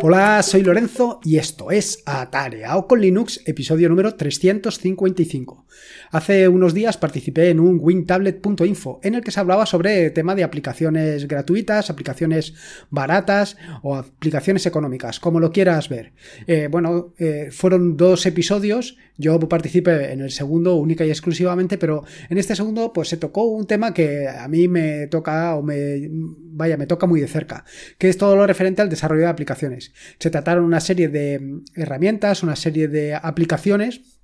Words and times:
Hola, 0.00 0.44
soy 0.44 0.62
Lorenzo 0.62 1.18
y 1.24 1.38
esto 1.38 1.72
es 1.72 2.04
Atareado 2.06 2.86
con 2.86 3.00
Linux, 3.00 3.42
episodio 3.46 3.88
número 3.88 4.14
355. 4.14 5.66
Hace 6.10 6.48
unos 6.48 6.72
días 6.72 6.96
participé 6.96 7.50
en 7.50 7.60
un 7.60 7.78
wintablet.info 7.80 9.00
en 9.02 9.14
el 9.14 9.22
que 9.22 9.30
se 9.30 9.40
hablaba 9.40 9.66
sobre 9.66 10.10
tema 10.10 10.34
de 10.34 10.44
aplicaciones 10.44 11.28
gratuitas, 11.28 11.90
aplicaciones 11.90 12.54
baratas 12.90 13.56
o 13.82 13.96
aplicaciones 13.96 14.64
económicas, 14.66 15.20
como 15.20 15.40
lo 15.40 15.52
quieras 15.52 15.88
ver. 15.88 16.12
Eh, 16.46 16.68
bueno, 16.70 17.14
eh, 17.18 17.48
fueron 17.50 17.96
dos 17.96 18.24
episodios, 18.26 18.96
yo 19.18 19.38
participé 19.40 20.12
en 20.12 20.20
el 20.20 20.30
segundo 20.30 20.76
única 20.76 21.04
y 21.04 21.10
exclusivamente, 21.10 21.76
pero 21.76 22.04
en 22.30 22.38
este 22.38 22.56
segundo 22.56 22.92
pues 22.92 23.08
se 23.08 23.16
tocó 23.16 23.44
un 23.44 23.66
tema 23.66 23.92
que 23.92 24.28
a 24.28 24.48
mí 24.48 24.68
me 24.68 25.08
toca 25.08 25.56
o 25.56 25.62
me 25.62 26.08
vaya, 26.10 26.76
me 26.76 26.86
toca 26.86 27.06
muy 27.06 27.20
de 27.20 27.28
cerca, 27.28 27.64
que 27.98 28.08
es 28.08 28.16
todo 28.16 28.34
lo 28.34 28.46
referente 28.46 28.80
al 28.80 28.88
desarrollo 28.88 29.22
de 29.22 29.28
aplicaciones. 29.28 29.92
Se 30.18 30.30
trataron 30.30 30.64
una 30.64 30.80
serie 30.80 31.08
de 31.08 31.60
herramientas, 31.74 32.42
una 32.42 32.56
serie 32.56 32.88
de 32.88 33.14
aplicaciones 33.14 34.17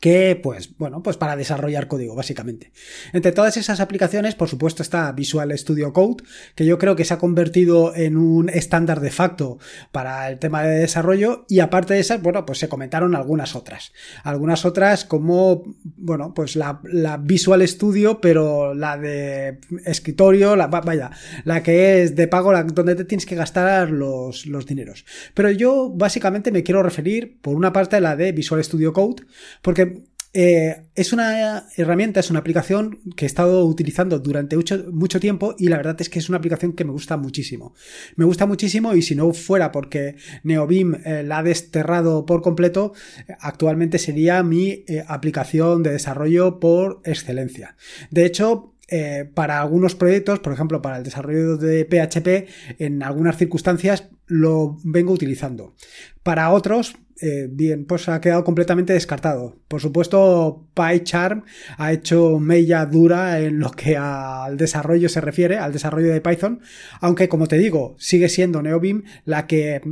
que, 0.00 0.40
pues, 0.42 0.76
bueno, 0.78 1.02
pues 1.02 1.18
para 1.18 1.36
desarrollar 1.36 1.86
código, 1.86 2.14
básicamente. 2.14 2.72
Entre 3.12 3.32
todas 3.32 3.58
esas 3.58 3.80
aplicaciones, 3.80 4.34
por 4.34 4.48
supuesto, 4.48 4.82
está 4.82 5.12
Visual 5.12 5.56
Studio 5.56 5.92
Code, 5.92 6.24
que 6.54 6.64
yo 6.64 6.78
creo 6.78 6.96
que 6.96 7.04
se 7.04 7.12
ha 7.12 7.18
convertido 7.18 7.94
en 7.94 8.16
un 8.16 8.48
estándar 8.48 9.00
de 9.00 9.10
facto 9.10 9.58
para 9.92 10.30
el 10.30 10.38
tema 10.38 10.62
de 10.62 10.78
desarrollo, 10.78 11.44
y 11.48 11.60
aparte 11.60 11.94
de 11.94 12.00
esas, 12.00 12.22
bueno, 12.22 12.46
pues 12.46 12.58
se 12.58 12.68
comentaron 12.70 13.14
algunas 13.14 13.54
otras. 13.54 13.92
Algunas 14.24 14.64
otras 14.64 15.04
como, 15.04 15.64
bueno, 15.96 16.32
pues 16.34 16.56
la, 16.56 16.80
Visual 17.22 17.66
Studio, 17.68 18.22
pero 18.22 18.72
la 18.72 18.96
de 18.96 19.58
escritorio, 19.84 20.56
la, 20.56 20.68
vaya, 20.68 21.10
la 21.44 21.62
que 21.62 22.02
es 22.02 22.16
de 22.16 22.26
pago, 22.26 22.52
la, 22.52 22.62
donde 22.62 22.94
te 22.94 23.04
tienes 23.04 23.26
que 23.26 23.34
gastar 23.34 23.90
los, 23.90 24.46
los 24.46 24.64
dineros. 24.64 25.04
Pero 25.34 25.50
yo, 25.50 25.90
básicamente, 25.90 26.50
me 26.52 26.62
quiero 26.62 26.82
referir, 26.82 27.38
por 27.42 27.54
una 27.54 27.74
parte, 27.74 27.96
a 27.96 28.00
la 28.00 28.16
de 28.16 28.32
Visual 28.32 28.64
Studio 28.64 28.94
Code, 28.94 29.24
porque 29.60 29.89
eh, 30.32 30.86
es 30.94 31.12
una 31.12 31.66
herramienta, 31.76 32.20
es 32.20 32.30
una 32.30 32.38
aplicación 32.38 33.00
que 33.16 33.24
he 33.24 33.26
estado 33.26 33.64
utilizando 33.64 34.20
durante 34.20 34.56
mucho, 34.56 35.20
tiempo 35.20 35.56
y 35.58 35.68
la 35.68 35.76
verdad 35.76 35.96
es 36.00 36.08
que 36.08 36.20
es 36.20 36.28
una 36.28 36.38
aplicación 36.38 36.74
que 36.74 36.84
me 36.84 36.92
gusta 36.92 37.16
muchísimo. 37.16 37.74
Me 38.16 38.24
gusta 38.24 38.46
muchísimo 38.46 38.94
y 38.94 39.02
si 39.02 39.16
no 39.16 39.32
fuera 39.32 39.72
porque 39.72 40.16
Neobim 40.44 40.94
eh, 41.04 41.24
la 41.24 41.38
ha 41.38 41.42
desterrado 41.42 42.26
por 42.26 42.42
completo, 42.42 42.92
actualmente 43.40 43.98
sería 43.98 44.42
mi 44.44 44.84
eh, 44.86 45.04
aplicación 45.08 45.82
de 45.82 45.92
desarrollo 45.92 46.60
por 46.60 47.00
excelencia. 47.04 47.76
De 48.10 48.24
hecho, 48.24 48.74
para 49.34 49.60
algunos 49.60 49.94
proyectos, 49.94 50.40
por 50.40 50.52
ejemplo, 50.52 50.82
para 50.82 50.96
el 50.96 51.04
desarrollo 51.04 51.56
de 51.56 51.84
PHP, 51.84 52.80
en 52.82 53.04
algunas 53.04 53.36
circunstancias 53.36 54.08
lo 54.26 54.78
vengo 54.82 55.12
utilizando. 55.12 55.76
Para 56.24 56.50
otros, 56.50 56.96
eh, 57.20 57.48
bien, 57.50 57.84
pues 57.84 58.08
ha 58.08 58.20
quedado 58.20 58.44
completamente 58.44 58.94
descartado. 58.94 59.56
Por 59.68 59.80
supuesto, 59.80 60.66
PyCharm 60.74 61.44
ha 61.76 61.92
hecho 61.92 62.38
mella 62.38 62.86
dura 62.86 63.40
en 63.40 63.58
lo 63.58 63.70
que 63.72 63.96
al 63.96 64.56
desarrollo 64.56 65.08
se 65.08 65.20
refiere, 65.20 65.58
al 65.58 65.72
desarrollo 65.72 66.12
de 66.12 66.20
Python, 66.20 66.60
aunque 67.00 67.28
como 67.28 67.46
te 67.46 67.58
digo, 67.58 67.94
sigue 67.98 68.28
siendo 68.28 68.62
NeoBeam 68.62 69.04
la 69.24 69.46
que 69.46 69.82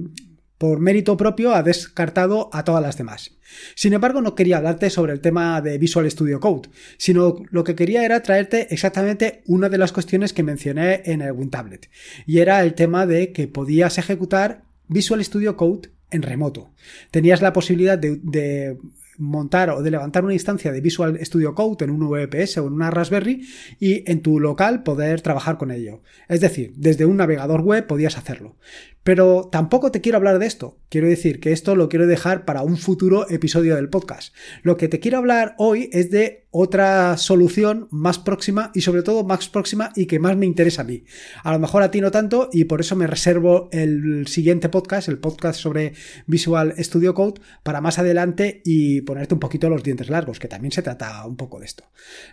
por 0.57 0.81
mérito 0.81 1.17
propio 1.17 1.55
ha 1.55 1.63
descartado 1.63 2.51
a 2.53 2.65
todas 2.65 2.83
las 2.83 2.97
demás. 2.97 3.39
Sin 3.75 3.93
embargo, 3.93 4.21
no 4.21 4.35
quería 4.35 4.57
hablarte 4.57 4.91
sobre 4.91 5.13
el 5.13 5.21
tema 5.21 5.61
de 5.61 5.79
Visual 5.79 6.11
Studio 6.11 6.41
Code, 6.41 6.71
sino 6.97 7.37
lo 7.51 7.63
que 7.63 7.75
quería 7.75 8.05
era 8.05 8.23
traerte 8.23 8.73
exactamente 8.75 9.43
una 9.47 9.69
de 9.69 9.79
las 9.79 9.93
cuestiones 9.93 10.33
que 10.33 10.43
mencioné 10.43 11.03
en 11.05 11.21
el 11.21 11.33
WinTablet, 11.33 11.91
y 12.27 12.39
era 12.39 12.63
el 12.63 12.75
tema 12.75 13.07
de 13.07 13.33
que 13.33 13.49
podías 13.49 13.99
ejecutar 13.99 14.65
Visual 14.89 15.25
Studio 15.25 15.57
Code 15.57 15.91
en 16.11 16.23
remoto. 16.23 16.73
Tenías 17.11 17.43
la 17.43 17.53
posibilidad 17.53 17.99
de, 17.99 18.77
montar 19.19 19.71
o 19.71 19.83
de 19.83 19.91
levantar 19.91 20.25
una 20.25 20.33
instancia 20.33 20.71
de 20.71 20.81
Visual 20.81 21.19
Studio 21.25 21.53
Code 21.55 21.85
en 21.85 21.91
un 21.91 22.09
VPS 22.09 22.59
o 22.59 22.69
en 22.69 22.73
una 22.75 22.91
Raspberry 22.91 23.45
y 23.81 24.09
en 24.09 24.23
tu 24.23 24.39
local 24.39 24.85
poder 24.85 25.23
trabajar 25.23 25.59
con 25.59 25.73
ello. 25.73 26.03
Es 26.29 26.41
decir, 26.41 26.73
desde 26.77 27.05
un 27.05 27.17
navegador 27.17 27.63
web 27.63 27.87
podías 27.87 28.17
hacerlo. 28.17 28.57
Pero 29.03 29.49
tampoco 29.51 29.91
te 29.91 30.01
quiero 30.01 30.19
hablar 30.19 30.39
de 30.39 30.47
esto. 30.47 30.79
Quiero 30.89 31.09
decir 31.09 31.41
que 31.41 31.53
esto 31.53 31.75
lo 31.75 31.89
quiero 31.89 32.07
dejar 32.07 32.45
para 32.45 32.63
un 32.63 32.77
futuro 32.77 33.29
episodio 33.29 33.75
del 33.75 33.89
podcast. 33.89 34.35
Lo 34.63 34.77
que 34.77 34.89
te 34.89 35.01
quiero 35.01 35.19
hablar 35.19 35.55
hoy 35.59 35.91
es 35.93 36.11
de 36.11 36.47
otra 36.51 37.17
solución 37.19 37.89
más 37.91 38.19
próxima 38.19 38.71
y 38.75 38.81
sobre 38.81 39.03
todo 39.03 39.25
más 39.25 39.49
próxima 39.49 39.93
y 39.95 40.07
que 40.07 40.19
más 40.19 40.37
me 40.37 40.47
interesa 40.47 40.83
a 40.83 40.85
mí. 40.85 41.05
A 41.43 41.53
lo 41.53 41.59
mejor 41.59 41.83
a 41.83 41.91
ti 41.91 42.01
no 42.01 42.11
tanto 42.11 42.49
y 42.53 42.65
por 42.65 42.81
eso 42.81 42.97
me 42.97 43.07
reservo 43.07 43.69
el 43.71 44.27
siguiente 44.27 44.69
podcast, 44.69 45.09
el 45.09 45.19
podcast 45.19 45.61
sobre 45.61 45.93
Visual 46.27 46.75
Studio 46.79 47.15
Code, 47.15 47.41
para 47.63 47.81
más 47.81 47.99
adelante 47.99 48.63
y 48.65 49.03
ponerte 49.03 49.35
un 49.35 49.41
poquito 49.41 49.69
los 49.69 49.83
dientes 49.83 50.09
largos, 50.09 50.39
que 50.39 50.49
también 50.49 50.73
se 50.73 50.83
trata 50.83 51.27
un 51.27 51.37
poco 51.37 51.61
de 51.61 51.67
esto. 51.67 51.85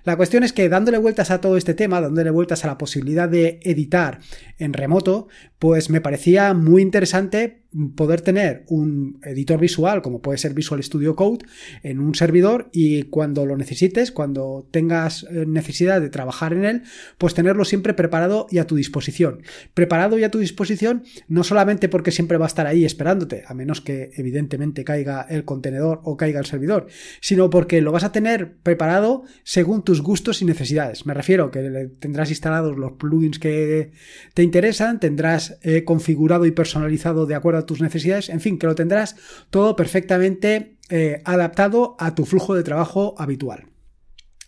La 0.03 0.15
cuestión 0.15 0.43
es 0.43 0.53
que 0.53 0.69
dándole 0.69 0.97
vueltas 0.97 1.31
a 1.31 1.41
todo 1.41 1.57
este 1.57 1.73
tema, 1.73 1.99
dándole 1.99 2.29
vueltas 2.29 2.63
a 2.63 2.67
la 2.67 2.77
posibilidad 2.77 3.27
de 3.27 3.59
editar 3.63 4.19
en 4.57 4.73
remoto, 4.73 5.27
pues 5.59 5.89
me 5.89 6.01
parecía 6.01 6.53
muy 6.53 6.81
interesante 6.81 7.64
poder 7.95 8.21
tener 8.21 8.63
un 8.67 9.19
editor 9.23 9.59
visual 9.59 10.01
como 10.01 10.21
puede 10.21 10.37
ser 10.37 10.53
Visual 10.53 10.81
Studio 10.83 11.15
Code 11.15 11.45
en 11.83 11.99
un 11.99 12.15
servidor 12.15 12.69
y 12.71 13.03
cuando 13.03 13.45
lo 13.45 13.57
necesites, 13.57 14.11
cuando 14.11 14.67
tengas 14.71 15.23
eh, 15.23 15.45
necesidad 15.47 16.01
de 16.01 16.09
trabajar 16.09 16.53
en 16.53 16.65
él, 16.65 16.83
pues 17.17 17.33
tenerlo 17.33 17.65
siempre 17.65 17.93
preparado 17.93 18.47
y 18.49 18.59
a 18.59 18.67
tu 18.67 18.75
disposición. 18.75 19.41
Preparado 19.73 20.17
y 20.17 20.23
a 20.23 20.31
tu 20.31 20.39
disposición 20.39 21.03
no 21.27 21.43
solamente 21.43 21.89
porque 21.89 22.11
siempre 22.11 22.37
va 22.37 22.45
a 22.45 22.47
estar 22.47 22.67
ahí 22.67 22.85
esperándote, 22.85 23.43
a 23.47 23.53
menos 23.53 23.81
que 23.81 24.11
evidentemente 24.15 24.83
caiga 24.83 25.25
el 25.29 25.45
contenedor 25.45 26.01
o 26.03 26.17
caiga 26.17 26.39
el 26.39 26.45
servidor, 26.45 26.87
sino 27.19 27.49
porque 27.49 27.81
lo 27.81 27.91
vas 27.91 28.03
a 28.03 28.11
tener 28.11 28.55
preparado 28.63 29.23
según 29.43 29.83
tus 29.83 30.01
gustos 30.01 30.41
y 30.41 30.45
necesidades. 30.45 31.05
Me 31.05 31.13
refiero 31.13 31.51
que 31.51 31.89
tendrás 31.99 32.29
instalados 32.29 32.77
los 32.77 32.93
plugins 32.93 33.39
que 33.39 33.91
te 34.33 34.43
interesan, 34.43 34.99
tendrás 34.99 35.57
eh, 35.61 35.83
configurado 35.83 36.45
y 36.45 36.51
personalizado 36.51 37.25
de 37.25 37.35
acuerdo 37.35 37.59
a 37.59 37.64
tus 37.65 37.81
necesidades, 37.81 38.29
en 38.29 38.41
fin, 38.41 38.57
que 38.57 38.67
lo 38.67 38.75
tendrás 38.75 39.15
todo 39.49 39.75
perfectamente 39.75 40.77
eh, 40.89 41.21
adaptado 41.25 41.95
a 41.99 42.15
tu 42.15 42.25
flujo 42.25 42.55
de 42.55 42.63
trabajo 42.63 43.15
habitual. 43.17 43.65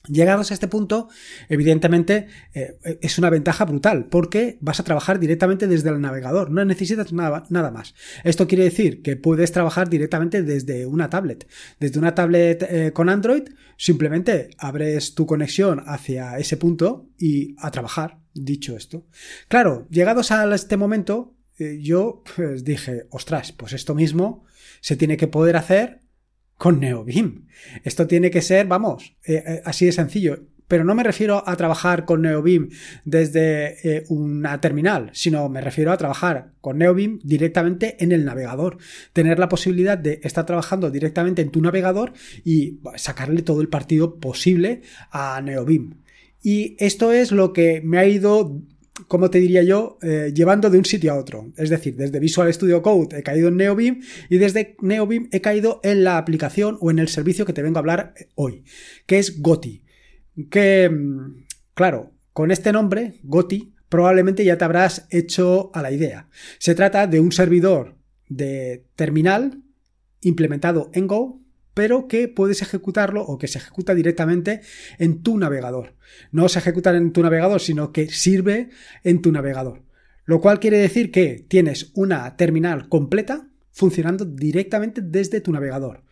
Llegados 0.08 0.52
a 0.52 0.54
este 0.54 0.68
punto, 0.68 1.10
evidentemente 1.50 2.28
eh, 2.54 2.78
es 3.02 3.18
una 3.18 3.30
ventaja 3.30 3.66
brutal 3.66 4.06
porque 4.06 4.58
vas 4.62 4.80
a 4.80 4.84
trabajar 4.84 5.20
directamente 5.20 5.68
desde 5.68 5.90
el 5.90 6.00
navegador, 6.00 6.50
no 6.50 6.64
necesitas 6.64 7.12
nada, 7.12 7.72
más. 7.72 7.94
Esto 8.24 8.48
quiere 8.48 8.64
decir 8.64 9.02
que 9.02 9.18
puedes 9.18 9.52
trabajar 9.52 9.90
directamente 9.90 10.44
desde 10.44 10.86
una 10.86 11.10
tablet. 11.10 11.48
Desde 11.80 12.00
una 12.00 12.16
tablet 12.16 12.64
eh, 12.70 12.92
con 12.94 13.10
Android, 13.10 13.50
simplemente 13.78 14.52
abres 14.58 15.14
tu 15.14 15.26
conexión 15.26 15.84
hacia 15.86 16.38
ese 16.38 16.56
punto 16.56 17.10
y 17.18 17.56
a 17.58 17.72
trabajar, 17.72 18.20
dicho 18.34 18.78
esto. 18.78 19.06
Claro, 19.50 19.88
llegados 19.90 20.32
a 20.32 20.54
este 20.56 20.78
momento, 20.78 21.37
yo 21.58 22.24
pues 22.36 22.64
dije, 22.64 23.08
ostras, 23.10 23.52
pues 23.52 23.74
esto 23.74 23.96
mismo 23.96 24.46
se 24.82 24.96
tiene 24.96 25.18
que 25.18 25.28
poder 25.28 25.56
hacer 25.56 26.02
con 26.58 26.80
NeoBeam. 26.80 27.48
Esto 27.84 28.08
tiene 28.08 28.32
que 28.32 28.42
ser, 28.42 28.68
vamos, 28.68 29.16
eh, 29.26 29.44
eh, 29.46 29.62
así 29.66 29.86
de 29.86 29.92
sencillo. 29.92 30.46
Pero 30.68 30.84
no 30.84 30.96
me 30.96 31.04
refiero 31.04 31.48
a 31.48 31.56
trabajar 31.56 32.04
con 32.04 32.22
NeoBeam 32.22 32.70
desde 33.06 34.04
una 34.10 34.60
terminal, 34.60 35.10
sino 35.14 35.48
me 35.48 35.62
refiero 35.62 35.94
a 35.94 35.98
trabajar 35.98 36.52
con 36.60 36.78
NeoBeam 36.78 37.20
directamente 37.24 37.96
en 38.04 38.12
el 38.12 38.26
navegador. 38.26 38.78
Tener 39.14 39.40
la 39.40 39.48
posibilidad 39.48 39.98
de 39.98 40.20
estar 40.24 40.46
trabajando 40.46 40.92
directamente 40.92 41.42
en 41.42 41.52
tu 41.52 41.62
navegador 41.62 42.12
y 42.44 42.80
sacarle 42.98 43.44
todo 43.44 43.62
el 43.62 43.70
partido 43.70 44.20
posible 44.20 44.82
a 45.10 45.40
NeoBeam. 45.42 46.02
Y 46.44 46.76
esto 46.80 47.14
es 47.14 47.32
lo 47.32 47.54
que 47.54 47.82
me 47.82 47.98
ha 47.98 48.06
ido 48.06 48.62
como 49.08 49.30
te 49.30 49.40
diría 49.40 49.64
yo, 49.64 49.98
eh, 50.02 50.32
llevando 50.34 50.70
de 50.70 50.78
un 50.78 50.86
sitio 50.86 51.14
a 51.14 51.18
otro. 51.18 51.52
Es 51.58 51.70
decir, 51.70 51.96
desde 51.96 52.20
Visual 52.20 52.52
Studio 52.54 52.82
Code 52.82 53.18
he 53.20 53.24
caído 53.24 53.50
en 53.50 53.58
NeoBeam 53.58 54.02
y 54.30 54.38
desde 54.38 54.76
NeoBeam 54.82 55.30
he 55.32 55.42
caído 55.42 55.80
en 55.84 56.04
la 56.04 56.18
aplicación 56.18 56.78
o 56.82 56.90
en 56.90 57.00
el 57.00 57.08
servicio 57.08 57.46
que 57.46 57.54
te 57.54 57.62
vengo 57.62 57.78
a 57.78 57.82
hablar 57.82 58.14
hoy, 58.36 58.64
que 59.06 59.20
es 59.20 59.42
Goti. 59.42 59.84
Que, 60.50 60.90
mm, 60.90 61.46
claro, 61.74 62.12
con 62.34 62.52
este 62.52 62.72
nombre, 62.72 63.20
Goti, 63.24 63.74
probablemente 63.90 64.44
ya 64.44 64.58
te 64.58 64.66
habrás 64.66 65.08
hecho 65.10 65.72
a 65.74 65.82
la 65.82 65.92
idea. 65.92 66.28
Se 66.60 66.76
trata 66.76 67.08
de 67.08 67.20
un 67.20 67.32
servidor 67.32 67.96
de 68.30 68.86
terminal 68.96 69.62
implementado 70.22 70.90
en 70.94 71.08
Go 71.08 71.42
pero 71.78 72.08
que 72.08 72.28
puedes 72.28 72.64
ejecutarlo 72.64 73.22
o 73.22 73.38
que 73.38 73.48
se 73.48 73.60
ejecuta 73.60 73.94
directamente 73.94 74.62
en 74.98 75.22
tu 75.22 75.38
navegador. 75.38 75.94
No 76.32 76.50
se 76.50 76.58
ejecuta 76.58 76.90
en 76.98 77.14
tu 77.14 77.22
navegador, 77.22 77.62
sino 77.62 77.92
que 77.92 78.10
sirve 78.10 78.70
en 79.04 79.22
tu 79.22 79.32
navegador. 79.32 79.84
Lo 80.26 80.42
cual 80.42 80.60
quiere 80.60 80.80
decir 80.80 81.12
que 81.12 81.46
tienes 81.48 81.92
una 81.94 82.36
terminal 82.36 82.90
completa 82.90 83.48
funcionando 83.72 84.26
directamente 84.26 85.02
desde 85.04 85.40
tu 85.40 85.52
navegador. 85.52 86.04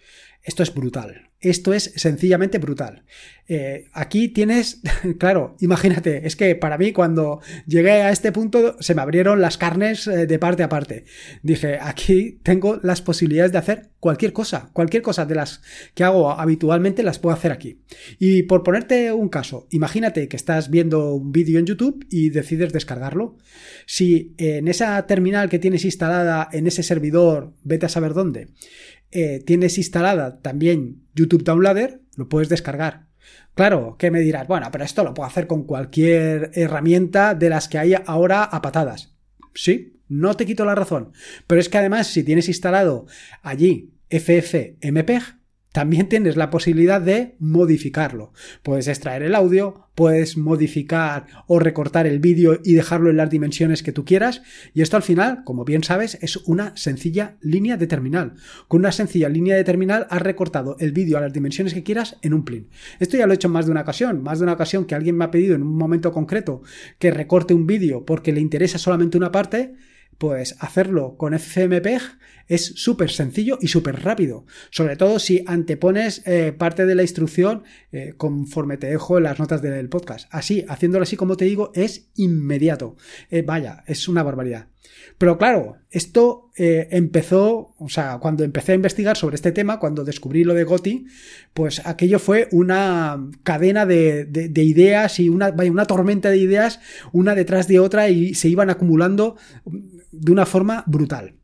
Esto 0.45 0.61
es 0.61 0.73
brutal. 0.73 1.31
Esto 1.41 1.73
es 1.73 1.91
sencillamente 1.95 2.59
brutal. 2.59 3.03
Eh, 3.47 3.87
aquí 3.93 4.29
tienes, 4.29 4.81
claro, 5.19 5.55
imagínate, 5.59 6.25
es 6.25 6.35
que 6.35 6.55
para 6.55 6.77
mí 6.77 6.91
cuando 6.91 7.39
llegué 7.67 7.91
a 7.91 8.11
este 8.11 8.31
punto 8.31 8.77
se 8.79 8.95
me 8.95 9.01
abrieron 9.01 9.41
las 9.41 9.57
carnes 9.57 10.07
eh, 10.07 10.25
de 10.25 10.39
parte 10.39 10.63
a 10.63 10.69
parte. 10.69 11.05
Dije, 11.43 11.77
aquí 11.79 12.39
tengo 12.41 12.79
las 12.81 13.01
posibilidades 13.01 13.51
de 13.51 13.57
hacer 13.57 13.89
cualquier 13.99 14.33
cosa, 14.33 14.69
cualquier 14.73 15.03
cosa 15.03 15.25
de 15.25 15.35
las 15.35 15.61
que 15.93 16.03
hago 16.03 16.31
habitualmente 16.31 17.03
las 17.03 17.19
puedo 17.19 17.35
hacer 17.35 17.51
aquí. 17.51 17.81
Y 18.17 18.43
por 18.43 18.63
ponerte 18.63 19.11
un 19.11 19.29
caso, 19.29 19.67
imagínate 19.71 20.27
que 20.27 20.37
estás 20.37 20.69
viendo 20.69 21.13
un 21.13 21.31
vídeo 21.31 21.59
en 21.59 21.65
YouTube 21.65 22.05
y 22.09 22.29
decides 22.29 22.71
descargarlo. 22.71 23.37
Si 23.85 24.33
en 24.37 24.67
esa 24.67 25.05
terminal 25.05 25.49
que 25.49 25.59
tienes 25.59 25.85
instalada 25.85 26.49
en 26.51 26.65
ese 26.65 26.81
servidor, 26.81 27.53
vete 27.63 27.87
a 27.87 27.89
saber 27.89 28.13
dónde, 28.13 28.47
eh, 29.11 29.41
tienes 29.45 29.77
instalada 29.77 30.41
también 30.41 31.03
YouTube 31.15 31.43
Downloader, 31.43 32.01
lo 32.15 32.29
puedes 32.29 32.49
descargar. 32.49 33.07
Claro, 33.55 33.95
que 33.97 34.11
me 34.11 34.19
dirás, 34.19 34.47
bueno, 34.47 34.67
pero 34.71 34.83
esto 34.83 35.03
lo 35.03 35.13
puedo 35.13 35.27
hacer 35.27 35.47
con 35.47 35.63
cualquier 35.63 36.51
herramienta 36.53 37.35
de 37.35 37.49
las 37.49 37.67
que 37.67 37.77
hay 37.77 37.95
ahora 38.05 38.43
a 38.43 38.61
patadas. 38.61 39.15
Sí, 39.53 40.01
no 40.07 40.35
te 40.35 40.45
quito 40.45 40.65
la 40.65 40.75
razón. 40.75 41.13
Pero 41.47 41.61
es 41.61 41.69
que 41.69 41.77
además, 41.77 42.07
si 42.07 42.23
tienes 42.23 42.47
instalado 42.47 43.07
allí 43.41 43.93
FFmpeg, 44.09 45.23
también 45.75 46.07
tienes 46.07 46.37
la 46.37 46.51
posibilidad 46.51 47.01
de 47.01 47.35
modificarlo. 47.37 48.31
Puedes 48.63 48.87
extraer 48.87 49.23
el 49.23 49.35
audio, 49.35 49.89
puedes 49.93 50.37
modificar 50.37 51.25
o 51.47 51.59
recortar 51.59 52.07
el 52.07 52.19
vídeo 52.19 52.61
y 52.63 52.75
dejarlo 52.75 53.09
en 53.09 53.17
las 53.17 53.29
dimensiones 53.29 53.83
que 53.83 53.91
tú 53.91 54.05
quieras. 54.05 54.41
Y 54.73 54.83
esto 54.83 54.95
al 54.95 55.03
final, 55.03 55.43
como 55.43 55.65
bien 55.65 55.83
sabes, 55.83 56.17
es 56.21 56.37
una 56.37 56.77
sencilla 56.77 57.35
línea 57.41 57.75
de 57.75 57.87
terminal. 57.87 58.35
Con 58.69 58.79
una 58.79 58.93
sencilla 58.93 59.27
línea 59.27 59.57
de 59.57 59.65
terminal 59.65 60.07
has 60.09 60.21
recortado 60.21 60.77
el 60.79 60.93
vídeo 60.93 61.17
a 61.17 61.21
las 61.21 61.33
dimensiones 61.33 61.73
que 61.73 61.83
quieras 61.83 62.19
en 62.21 62.33
un 62.33 62.45
plin. 62.45 62.69
Esto 63.01 63.17
ya 63.17 63.27
lo 63.27 63.33
he 63.33 63.35
hecho 63.35 63.49
más 63.49 63.65
de 63.65 63.73
una 63.73 63.81
ocasión. 63.81 64.23
Más 64.23 64.39
de 64.39 64.43
una 64.43 64.53
ocasión 64.53 64.85
que 64.85 64.95
alguien 64.95 65.17
me 65.17 65.25
ha 65.25 65.31
pedido 65.31 65.55
en 65.55 65.61
un 65.61 65.75
momento 65.75 66.13
concreto 66.13 66.61
que 66.99 67.11
recorte 67.11 67.53
un 67.53 67.67
vídeo 67.67 68.05
porque 68.05 68.31
le 68.31 68.39
interesa 68.39 68.77
solamente 68.77 69.17
una 69.17 69.33
parte 69.33 69.73
pues 70.17 70.55
hacerlo 70.61 71.17
con 71.17 71.37
FFmpeg 71.37 72.01
es 72.47 72.65
súper 72.75 73.11
sencillo 73.11 73.57
y 73.61 73.67
súper 73.67 74.03
rápido. 74.03 74.45
Sobre 74.69 74.95
todo 74.95 75.19
si 75.19 75.43
antepones 75.47 76.21
eh, 76.25 76.53
parte 76.57 76.85
de 76.85 76.95
la 76.95 77.01
instrucción 77.01 77.63
eh, 77.91 78.13
conforme 78.17 78.77
te 78.77 78.87
dejo 78.87 79.19
las 79.19 79.39
notas 79.39 79.61
del 79.61 79.89
podcast. 79.89 80.27
Así, 80.31 80.65
haciéndolo 80.67 81.03
así 81.03 81.15
como 81.15 81.37
te 81.37 81.45
digo, 81.45 81.71
es 81.73 82.09
inmediato. 82.15 82.95
Eh, 83.29 83.41
vaya, 83.41 83.83
es 83.87 84.07
una 84.07 84.23
barbaridad. 84.23 84.67
Pero 85.17 85.37
claro, 85.37 85.77
esto 85.89 86.51
empezó, 86.57 87.73
o 87.77 87.89
sea, 87.89 88.19
cuando 88.19 88.43
empecé 88.43 88.71
a 88.71 88.75
investigar 88.75 89.17
sobre 89.17 89.35
este 89.35 89.51
tema, 89.51 89.79
cuando 89.79 90.03
descubrí 90.03 90.43
lo 90.43 90.53
de 90.53 90.63
Goti, 90.63 91.05
pues 91.53 91.85
aquello 91.85 92.19
fue 92.19 92.47
una 92.51 93.29
cadena 93.43 93.85
de, 93.85 94.25
de 94.25 94.63
ideas 94.63 95.19
y 95.19 95.29
una, 95.29 95.51
vaya, 95.51 95.71
una 95.71 95.85
tormenta 95.85 96.29
de 96.29 96.37
ideas, 96.37 96.79
una 97.11 97.35
detrás 97.35 97.67
de 97.67 97.79
otra 97.79 98.09
y 98.09 98.35
se 98.35 98.49
iban 98.49 98.69
acumulando 98.69 99.37
de 100.11 100.31
una 100.31 100.45
forma 100.45 100.83
brutal. 100.85 101.35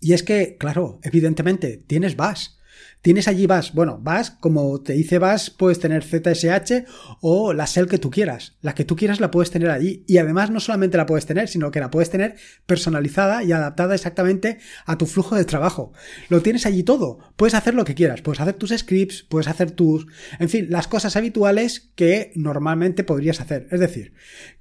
Y 0.00 0.14
es 0.14 0.22
que, 0.22 0.56
claro, 0.58 0.98
evidentemente, 1.02 1.76
tienes 1.86 2.16
VAS. 2.16 2.56
Tienes 3.02 3.28
allí 3.28 3.46
VAS. 3.46 3.72
Bueno, 3.72 3.98
VAS, 4.02 4.30
como 4.30 4.82
te 4.82 4.92
dice 4.92 5.18
VAS, 5.18 5.50
puedes 5.50 5.78
tener 5.78 6.04
ZSH 6.04 6.84
o 7.20 7.54
la 7.54 7.66
SEL 7.66 7.86
que 7.86 7.98
tú 7.98 8.10
quieras. 8.10 8.58
La 8.60 8.74
que 8.74 8.84
tú 8.84 8.94
quieras 8.94 9.20
la 9.20 9.30
puedes 9.30 9.50
tener 9.50 9.70
allí. 9.70 10.04
Y 10.06 10.18
además 10.18 10.50
no 10.50 10.60
solamente 10.60 10.98
la 10.98 11.06
puedes 11.06 11.24
tener, 11.24 11.48
sino 11.48 11.70
que 11.70 11.80
la 11.80 11.90
puedes 11.90 12.10
tener 12.10 12.36
personalizada 12.66 13.42
y 13.42 13.52
adaptada 13.52 13.94
exactamente 13.94 14.58
a 14.84 14.98
tu 14.98 15.06
flujo 15.06 15.34
de 15.34 15.46
trabajo. 15.46 15.92
Lo 16.28 16.42
tienes 16.42 16.66
allí 16.66 16.82
todo. 16.82 17.18
Puedes 17.36 17.54
hacer 17.54 17.74
lo 17.74 17.84
que 17.84 17.94
quieras. 17.94 18.20
Puedes 18.20 18.40
hacer 18.40 18.54
tus 18.54 18.70
scripts, 18.76 19.22
puedes 19.22 19.48
hacer 19.48 19.70
tus... 19.70 20.06
En 20.38 20.48
fin, 20.50 20.66
las 20.68 20.86
cosas 20.86 21.16
habituales 21.16 21.92
que 21.94 22.32
normalmente 22.34 23.04
podrías 23.04 23.40
hacer. 23.40 23.66
Es 23.70 23.80
decir, 23.80 24.12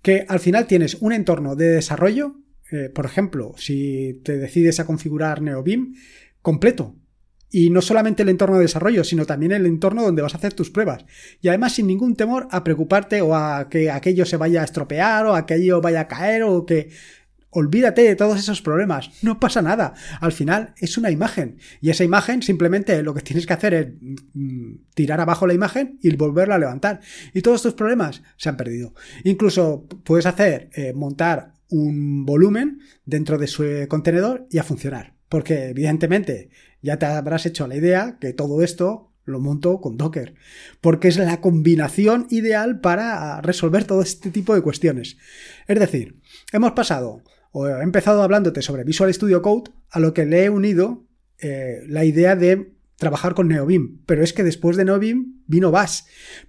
que 0.02 0.26
al 0.30 0.40
final 0.40 0.66
tienes 0.66 0.96
un 0.96 1.12
entorno 1.12 1.56
de 1.58 1.70
desarrollo 1.70 2.36
eh, 2.72 2.90
por 2.90 3.06
ejemplo, 3.06 3.54
si 3.58 4.22
te 4.24 4.38
decides 4.38 4.80
a 4.80 4.86
configurar 4.86 5.42
NeoBeam 5.42 5.96
completo, 6.42 6.96
y 7.52 7.70
no 7.70 7.82
solamente 7.82 8.24
el 8.24 8.30
entorno 8.30 8.58
de 8.58 8.64
desarrollo, 8.64 9.04
sino 9.04 9.26
también 9.26 9.52
el 9.52 9.66
entorno 9.66 10.04
donde 10.04 10.22
vas 10.22 10.36
a 10.36 10.38
hacer 10.38 10.54
tus 10.54 10.70
pruebas. 10.70 11.06
Y 11.42 11.48
además 11.48 11.74
sin 11.74 11.88
ningún 11.88 12.16
temor 12.16 12.48
a 12.52 12.64
preocuparte 12.64 13.22
o 13.22 13.36
a 13.36 13.70
que 13.70 13.90
aquello 13.90 14.26
se 14.26 14.38
vaya 14.38 14.62
a 14.62 14.66
estropear 14.66 15.26
o 15.26 15.34
a 15.36 15.46
que 15.46 15.56
aquello 15.56 15.82
vaya 15.82 16.02
a 16.02 16.08
caer 16.08 16.44
o 16.44 16.66
que... 16.66 16.90
Olvídate 17.52 18.04
de 18.04 18.16
todos 18.16 18.38
esos 18.38 18.62
problemas, 18.62 19.10
no 19.24 19.40
pasa 19.40 19.64
nada. 19.64 19.96
Al 20.22 20.32
final 20.32 20.76
es 20.78 21.00
una 21.00 21.10
imagen 21.10 21.58
y 21.82 21.90
esa 21.90 22.04
imagen 22.04 22.44
simplemente 22.44 23.02
lo 23.02 23.16
que 23.16 23.24
tienes 23.24 23.48
que 23.48 23.54
hacer 23.54 23.74
es 23.74 23.88
mm, 24.36 24.76
tirar 24.94 25.20
abajo 25.20 25.48
la 25.48 25.56
imagen 25.56 25.98
y 26.04 26.16
volverla 26.16 26.54
a 26.54 26.60
levantar. 26.60 27.00
Y 27.34 27.42
todos 27.42 27.64
tus 27.64 27.74
problemas 27.74 28.22
se 28.38 28.50
han 28.50 28.56
perdido. 28.56 28.94
Incluso 29.24 29.88
puedes 30.04 30.28
hacer 30.28 30.70
eh, 30.74 30.94
montar 30.94 31.54
un 31.70 32.26
volumen 32.26 32.80
dentro 33.06 33.38
de 33.38 33.48
su 33.48 33.64
contenedor 33.88 34.48
y 34.50 34.58
a 34.58 34.64
funcionar. 34.64 35.16
Porque 35.30 35.70
evidentemente 35.70 36.50
ya 36.82 36.98
te 36.98 37.06
habrás 37.06 37.46
hecho 37.46 37.68
la 37.68 37.76
idea 37.76 38.18
que 38.20 38.34
todo 38.34 38.64
esto 38.64 39.14
lo 39.26 39.40
monto 39.40 39.80
con 39.80 39.98
Docker. 39.98 40.36
Porque 40.82 41.08
es 41.08 41.18
la 41.18 41.40
combinación 41.42 42.28
ideal 42.30 42.80
para 42.82 43.42
resolver 43.42 43.86
todo 43.86 44.02
este 44.02 44.32
tipo 44.32 44.56
de 44.56 44.62
cuestiones. 44.62 45.18
Es 45.68 45.80
decir, 45.80 46.20
hemos 46.52 46.72
pasado 46.72 47.24
o 47.52 47.68
he 47.68 47.84
empezado 47.84 48.22
hablándote 48.24 48.62
sobre 48.62 48.84
Visual 48.84 49.14
Studio 49.14 49.42
Code 49.42 49.72
a 49.90 50.00
lo 50.00 50.14
que 50.14 50.26
le 50.26 50.46
he 50.46 50.50
unido 50.50 51.06
eh, 51.40 51.82
la 51.88 52.06
idea 52.06 52.36
de 52.36 52.74
trabajar 52.98 53.34
con 53.34 53.48
NeoBeam. 53.48 54.02
Pero 54.06 54.24
es 54.24 54.34
que 54.34 54.44
después 54.44 54.78
de 54.78 54.86
NeoBeam 54.86 55.44
vino 55.48 55.72
Bash. 55.72 56.02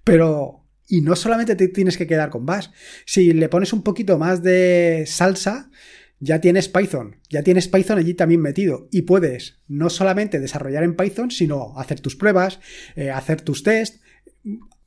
Pero 0.05 0.60
y 0.91 1.01
no 1.03 1.15
solamente 1.15 1.55
te 1.55 1.69
tienes 1.69 1.97
que 1.97 2.07
quedar 2.07 2.31
con 2.31 2.45
Bash. 2.45 2.69
Si 3.07 3.33
le 3.33 3.49
pones 3.49 3.73
un 3.73 3.83
poquito 3.83 4.19
más 4.19 4.43
de 4.43 5.05
salsa, 5.07 5.71
ya 6.19 6.41
tienes 6.41 6.69
Python. 6.69 7.17
Ya 7.31 7.43
tienes 7.45 7.69
Python 7.69 7.99
allí 7.99 8.15
también 8.15 8.43
metido. 8.43 8.89
Y 8.91 9.03
puedes 9.03 9.61
no 9.69 9.89
solamente 9.89 10.41
desarrollar 10.41 10.83
en 10.83 10.97
Python, 10.97 11.31
sino 11.31 11.79
hacer 11.79 12.01
tus 12.01 12.17
pruebas, 12.17 12.59
eh, 12.97 13.11
hacer 13.11 13.41
tus 13.41 13.63
tests. 13.63 14.01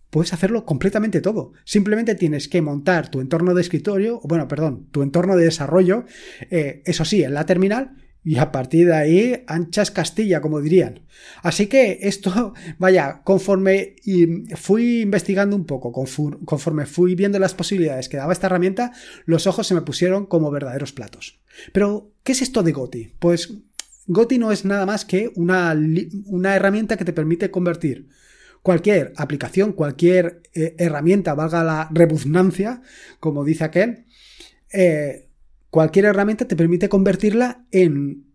Puedes 0.10 0.34
hacerlo 0.34 0.66
completamente 0.66 1.22
todo. 1.22 1.54
Simplemente 1.64 2.16
tienes 2.16 2.50
que 2.50 2.62
montar 2.62 3.10
tu 3.10 3.22
entorno 3.22 3.54
de 3.56 3.62
escritorio, 3.62 4.20
bueno, 4.26 4.48
perdón, 4.50 4.90
tu 4.92 5.04
entorno 5.04 5.38
de 5.38 5.46
desarrollo, 5.46 6.06
eh, 6.52 6.84
eso 6.86 7.06
sí, 7.06 7.24
en 7.24 7.34
la 7.34 7.46
terminal, 7.46 7.96
y 8.24 8.38
a 8.38 8.52
partir 8.52 8.88
de 8.88 8.96
ahí, 8.96 9.44
anchas 9.48 9.92
Castilla, 9.92 10.42
como 10.42 10.62
dirían. 10.62 11.02
Así 11.42 11.68
que 11.68 12.00
esto, 12.04 12.54
vaya, 12.78 13.22
conforme 13.24 13.96
fui 14.56 15.02
investigando 15.02 15.56
un 15.56 15.66
poco, 15.66 15.92
conforme 15.92 16.86
fui 16.86 17.16
viendo 17.16 17.40
las 17.40 17.54
posibilidades 17.54 18.08
que 18.10 18.18
daba 18.18 18.34
esta 18.34 18.48
herramienta, 18.48 18.94
los 19.26 19.48
ojos 19.48 19.68
se 19.68 19.76
me 19.76 19.82
pusieron 19.82 20.26
como 20.26 20.52
verdaderos 20.52 20.94
platos. 20.94 21.40
Pero, 21.74 22.12
¿qué 22.24 22.32
es 22.32 22.42
esto 22.42 22.64
de 22.64 22.72
Goti? 22.72 23.14
Pues 23.20 23.54
Goti 24.08 24.38
no 24.38 24.52
es 24.52 24.66
nada 24.66 24.86
más 24.86 25.06
que 25.06 25.32
una, 25.36 25.76
una 26.26 26.56
herramienta 26.56 26.98
que 26.98 27.06
te 27.06 27.14
permite 27.14 27.52
convertir 27.52 28.08
cualquier 28.62 29.14
aplicación, 29.18 29.74
cualquier 29.74 30.42
eh, 30.54 30.76
herramienta, 30.80 31.36
valga 31.36 31.64
la 31.64 31.90
rebuznancia, 31.92 32.82
como 33.20 33.44
dice 33.44 33.66
aquel, 33.66 34.06
eh, 34.72 35.28
cualquier 35.74 36.06
herramienta 36.06 36.48
te 36.48 36.56
permite 36.56 36.88
convertirla 36.88 37.66
en 37.72 38.28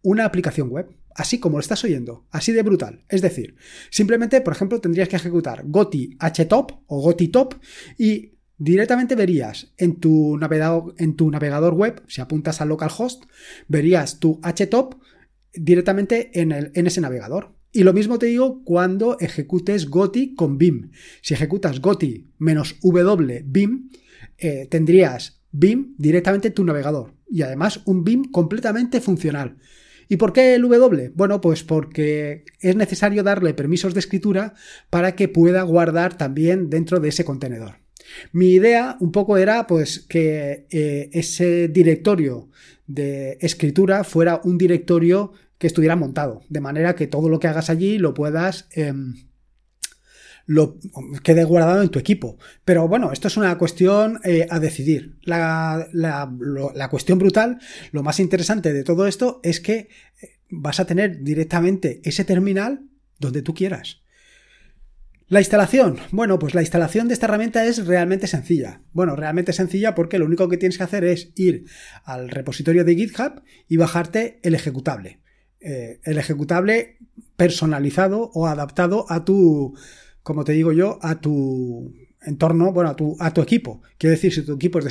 una 0.00 0.24
aplicación 0.24 0.68
web, 0.68 0.96
así 1.12 1.40
como 1.40 1.56
lo 1.56 1.60
estás 1.60 1.82
oyendo, 1.82 2.28
así 2.30 2.52
de 2.52 2.62
brutal. 2.62 3.04
Es 3.08 3.20
decir, 3.20 3.56
simplemente, 3.90 4.40
por 4.42 4.52
ejemplo, 4.52 4.80
tendrías 4.80 5.08
que 5.08 5.16
ejecutar 5.16 5.64
goti 5.66 6.16
htop 6.20 6.70
o 6.86 7.00
goti 7.00 7.26
top 7.26 7.56
y 7.98 8.38
directamente 8.58 9.16
verías 9.16 9.74
en 9.76 9.98
tu 9.98 10.36
navegador, 10.36 10.94
en 10.98 11.16
tu 11.16 11.32
navegador 11.32 11.74
web, 11.74 12.00
si 12.06 12.20
apuntas 12.20 12.60
al 12.60 12.68
localhost, 12.68 13.24
verías 13.66 14.20
tu 14.20 14.40
htop 14.44 15.02
directamente 15.52 16.30
en, 16.40 16.52
el, 16.52 16.70
en 16.74 16.86
ese 16.86 17.00
navegador. 17.00 17.56
Y 17.72 17.82
lo 17.82 17.92
mismo 17.92 18.20
te 18.20 18.26
digo 18.26 18.62
cuando 18.62 19.18
ejecutes 19.18 19.90
goti 19.90 20.36
con 20.36 20.58
Vim. 20.58 20.92
Si 21.22 21.34
ejecutas 21.34 21.80
goti 21.80 22.30
menos 22.38 22.76
w 22.82 23.42
Vim, 23.46 23.90
eh, 24.38 24.68
tendrías 24.70 25.41
BIM 25.52 25.94
directamente 25.98 26.48
en 26.48 26.54
tu 26.54 26.64
navegador 26.64 27.14
y 27.28 27.42
además 27.42 27.80
un 27.84 28.04
BIM 28.04 28.30
completamente 28.30 29.00
funcional. 29.00 29.56
¿Y 30.08 30.16
por 30.16 30.32
qué 30.32 30.54
el 30.54 30.62
W? 30.62 31.12
Bueno, 31.14 31.40
pues 31.40 31.62
porque 31.62 32.44
es 32.60 32.76
necesario 32.76 33.22
darle 33.22 33.54
permisos 33.54 33.94
de 33.94 34.00
escritura 34.00 34.54
para 34.90 35.14
que 35.14 35.28
pueda 35.28 35.62
guardar 35.62 36.18
también 36.18 36.68
dentro 36.68 37.00
de 37.00 37.08
ese 37.08 37.24
contenedor. 37.24 37.76
Mi 38.32 38.52
idea 38.52 38.96
un 39.00 39.12
poco 39.12 39.36
era 39.36 39.66
pues 39.66 40.00
que 40.00 40.66
eh, 40.70 41.08
ese 41.12 41.68
directorio 41.68 42.50
de 42.86 43.38
escritura 43.40 44.04
fuera 44.04 44.40
un 44.44 44.58
directorio 44.58 45.32
que 45.58 45.66
estuviera 45.66 45.96
montado, 45.96 46.42
de 46.48 46.60
manera 46.60 46.94
que 46.94 47.06
todo 47.06 47.28
lo 47.28 47.38
que 47.38 47.48
hagas 47.48 47.70
allí 47.70 47.98
lo 47.98 48.14
puedas 48.14 48.66
em, 48.72 49.14
lo 50.52 50.78
quede 51.22 51.44
guardado 51.44 51.82
en 51.82 51.88
tu 51.88 51.98
equipo. 51.98 52.36
Pero 52.64 52.86
bueno, 52.86 53.10
esto 53.10 53.28
es 53.28 53.36
una 53.36 53.56
cuestión 53.56 54.20
eh, 54.22 54.46
a 54.50 54.60
decidir. 54.60 55.16
La, 55.22 55.88
cuestión 56.90 57.18
brutal, 57.18 57.58
lo 57.90 58.02
más 58.02 58.20
interesante 58.20 58.72
de 58.72 58.84
todo 58.84 59.06
esto 59.06 59.40
es 59.42 59.60
que 59.60 59.74
eh, 59.74 59.88
vas 60.50 60.78
a 60.78 60.84
tener 60.84 61.22
directamente 61.22 62.00
ese 62.04 62.24
terminal 62.24 62.84
donde 63.18 63.40
tú 63.42 63.54
quieras. 63.54 64.02
La 65.28 65.40
instalación. 65.40 65.96
Bueno, 66.10 66.38
pues 66.38 66.54
la 66.54 66.60
instalación 66.60 67.08
de 67.08 67.14
esta 67.14 67.26
herramienta 67.26 67.64
es 67.64 67.86
realmente 67.86 68.26
sencilla. 68.26 68.82
Bueno, 68.92 69.16
realmente 69.16 69.54
sencilla 69.54 69.94
porque 69.94 70.18
lo 70.18 70.26
único 70.26 70.50
que 70.50 70.58
tienes 70.58 70.76
que 70.76 70.84
hacer 70.84 71.04
es 71.04 71.32
ir 71.34 71.64
al 72.04 72.28
repositorio 72.28 72.84
de 72.84 72.94
GitHub 72.94 73.42
y 73.68 73.78
bajarte 73.78 74.38
el 74.42 74.54
ejecutable. 74.54 75.20
Eh, 75.60 76.00
el 76.02 76.18
ejecutable 76.18 76.98
personalizado 77.36 78.30
o 78.34 78.46
adaptado 78.46 79.06
a 79.08 79.24
tu, 79.24 79.74
como 80.22 80.44
te 80.44 80.52
digo 80.52 80.72
yo, 80.72 80.98
a 81.02 81.20
tu 81.20 81.92
en 82.24 82.36
torno, 82.36 82.72
bueno, 82.72 82.90
a 82.90 82.96
tu, 82.96 83.16
a 83.18 83.32
tu 83.32 83.40
equipo. 83.40 83.82
Quiero 83.98 84.12
decir, 84.12 84.32
si 84.32 84.42
tu 84.42 84.54
equipo 84.54 84.78
es 84.78 84.84
de 84.84 84.90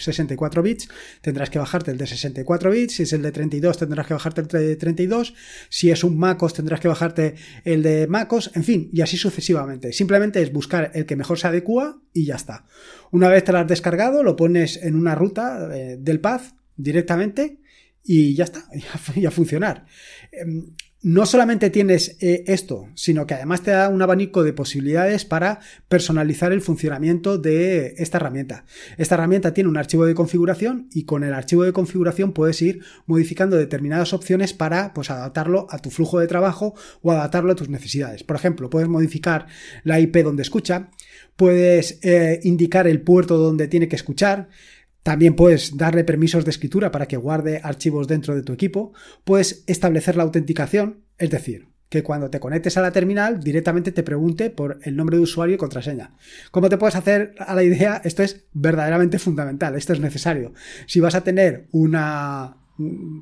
64 0.00 0.62
bits, 0.62 0.88
tendrás 1.20 1.50
que 1.50 1.58
bajarte 1.58 1.90
el 1.90 1.98
de 1.98 2.06
64 2.06 2.70
bits. 2.70 2.94
Si 2.94 3.02
es 3.02 3.12
el 3.12 3.22
de 3.22 3.32
32, 3.32 3.78
tendrás 3.78 4.06
que 4.06 4.14
bajarte 4.14 4.40
el 4.40 4.48
de 4.48 4.76
32. 4.76 5.34
Si 5.68 5.90
es 5.90 6.04
un 6.04 6.16
MacOS, 6.16 6.54
tendrás 6.54 6.80
que 6.80 6.88
bajarte 6.88 7.34
el 7.64 7.82
de 7.82 8.06
MacOS. 8.06 8.52
En 8.54 8.64
fin, 8.64 8.88
y 8.92 9.02
así 9.02 9.16
sucesivamente. 9.16 9.92
Simplemente 9.92 10.40
es 10.42 10.52
buscar 10.52 10.90
el 10.94 11.06
que 11.06 11.16
mejor 11.16 11.38
se 11.38 11.48
adecua 11.48 12.00
y 12.12 12.24
ya 12.24 12.36
está. 12.36 12.66
Una 13.10 13.28
vez 13.28 13.44
te 13.44 13.52
lo 13.52 13.58
has 13.58 13.68
descargado, 13.68 14.22
lo 14.22 14.36
pones 14.36 14.82
en 14.82 14.94
una 14.94 15.14
ruta 15.14 15.68
eh, 15.74 15.98
del 16.00 16.20
path 16.20 16.54
directamente 16.76 17.58
y 18.02 18.34
ya 18.34 18.44
está, 18.44 18.64
y 19.14 19.26
a 19.26 19.30
funcionar. 19.30 19.86
No 21.04 21.26
solamente 21.26 21.68
tienes 21.70 22.16
eh, 22.20 22.44
esto, 22.46 22.88
sino 22.94 23.26
que 23.26 23.34
además 23.34 23.62
te 23.62 23.72
da 23.72 23.88
un 23.88 24.02
abanico 24.02 24.44
de 24.44 24.52
posibilidades 24.52 25.24
para 25.24 25.58
personalizar 25.88 26.52
el 26.52 26.60
funcionamiento 26.60 27.38
de 27.38 27.96
esta 27.98 28.18
herramienta. 28.18 28.66
Esta 28.98 29.16
herramienta 29.16 29.52
tiene 29.52 29.68
un 29.68 29.76
archivo 29.76 30.06
de 30.06 30.14
configuración 30.14 30.88
y 30.92 31.02
con 31.02 31.24
el 31.24 31.34
archivo 31.34 31.64
de 31.64 31.72
configuración 31.72 32.30
puedes 32.30 32.62
ir 32.62 32.84
modificando 33.06 33.56
determinadas 33.56 34.12
opciones 34.12 34.54
para 34.54 34.94
pues, 34.94 35.10
adaptarlo 35.10 35.66
a 35.70 35.78
tu 35.78 35.90
flujo 35.90 36.20
de 36.20 36.28
trabajo 36.28 36.74
o 37.00 37.10
adaptarlo 37.10 37.50
a 37.50 37.56
tus 37.56 37.68
necesidades. 37.68 38.22
Por 38.22 38.36
ejemplo, 38.36 38.70
puedes 38.70 38.88
modificar 38.88 39.48
la 39.82 39.98
IP 39.98 40.18
donde 40.18 40.42
escucha, 40.42 40.90
puedes 41.34 41.98
eh, 42.02 42.38
indicar 42.44 42.86
el 42.86 43.00
puerto 43.00 43.38
donde 43.38 43.66
tiene 43.66 43.88
que 43.88 43.96
escuchar, 43.96 44.50
también 45.02 45.34
puedes 45.34 45.76
darle 45.76 46.04
permisos 46.04 46.44
de 46.44 46.50
escritura 46.50 46.90
para 46.90 47.06
que 47.06 47.16
guarde 47.16 47.60
archivos 47.62 48.06
dentro 48.06 48.34
de 48.34 48.42
tu 48.42 48.52
equipo. 48.52 48.92
Puedes 49.24 49.64
establecer 49.66 50.16
la 50.16 50.22
autenticación, 50.22 51.04
es 51.18 51.30
decir, 51.30 51.68
que 51.88 52.02
cuando 52.02 52.30
te 52.30 52.40
conectes 52.40 52.76
a 52.76 52.82
la 52.82 52.92
terminal 52.92 53.42
directamente 53.42 53.92
te 53.92 54.02
pregunte 54.02 54.48
por 54.48 54.78
el 54.82 54.96
nombre 54.96 55.16
de 55.16 55.22
usuario 55.22 55.56
y 55.56 55.58
contraseña. 55.58 56.14
¿Cómo 56.50 56.68
te 56.68 56.78
puedes 56.78 56.96
hacer 56.96 57.34
a 57.38 57.54
la 57.54 57.64
idea? 57.64 58.00
Esto 58.04 58.22
es 58.22 58.46
verdaderamente 58.52 59.18
fundamental, 59.18 59.76
esto 59.76 59.92
es 59.92 60.00
necesario. 60.00 60.54
Si 60.86 61.00
vas 61.00 61.14
a 61.14 61.24
tener 61.24 61.68
una 61.72 62.56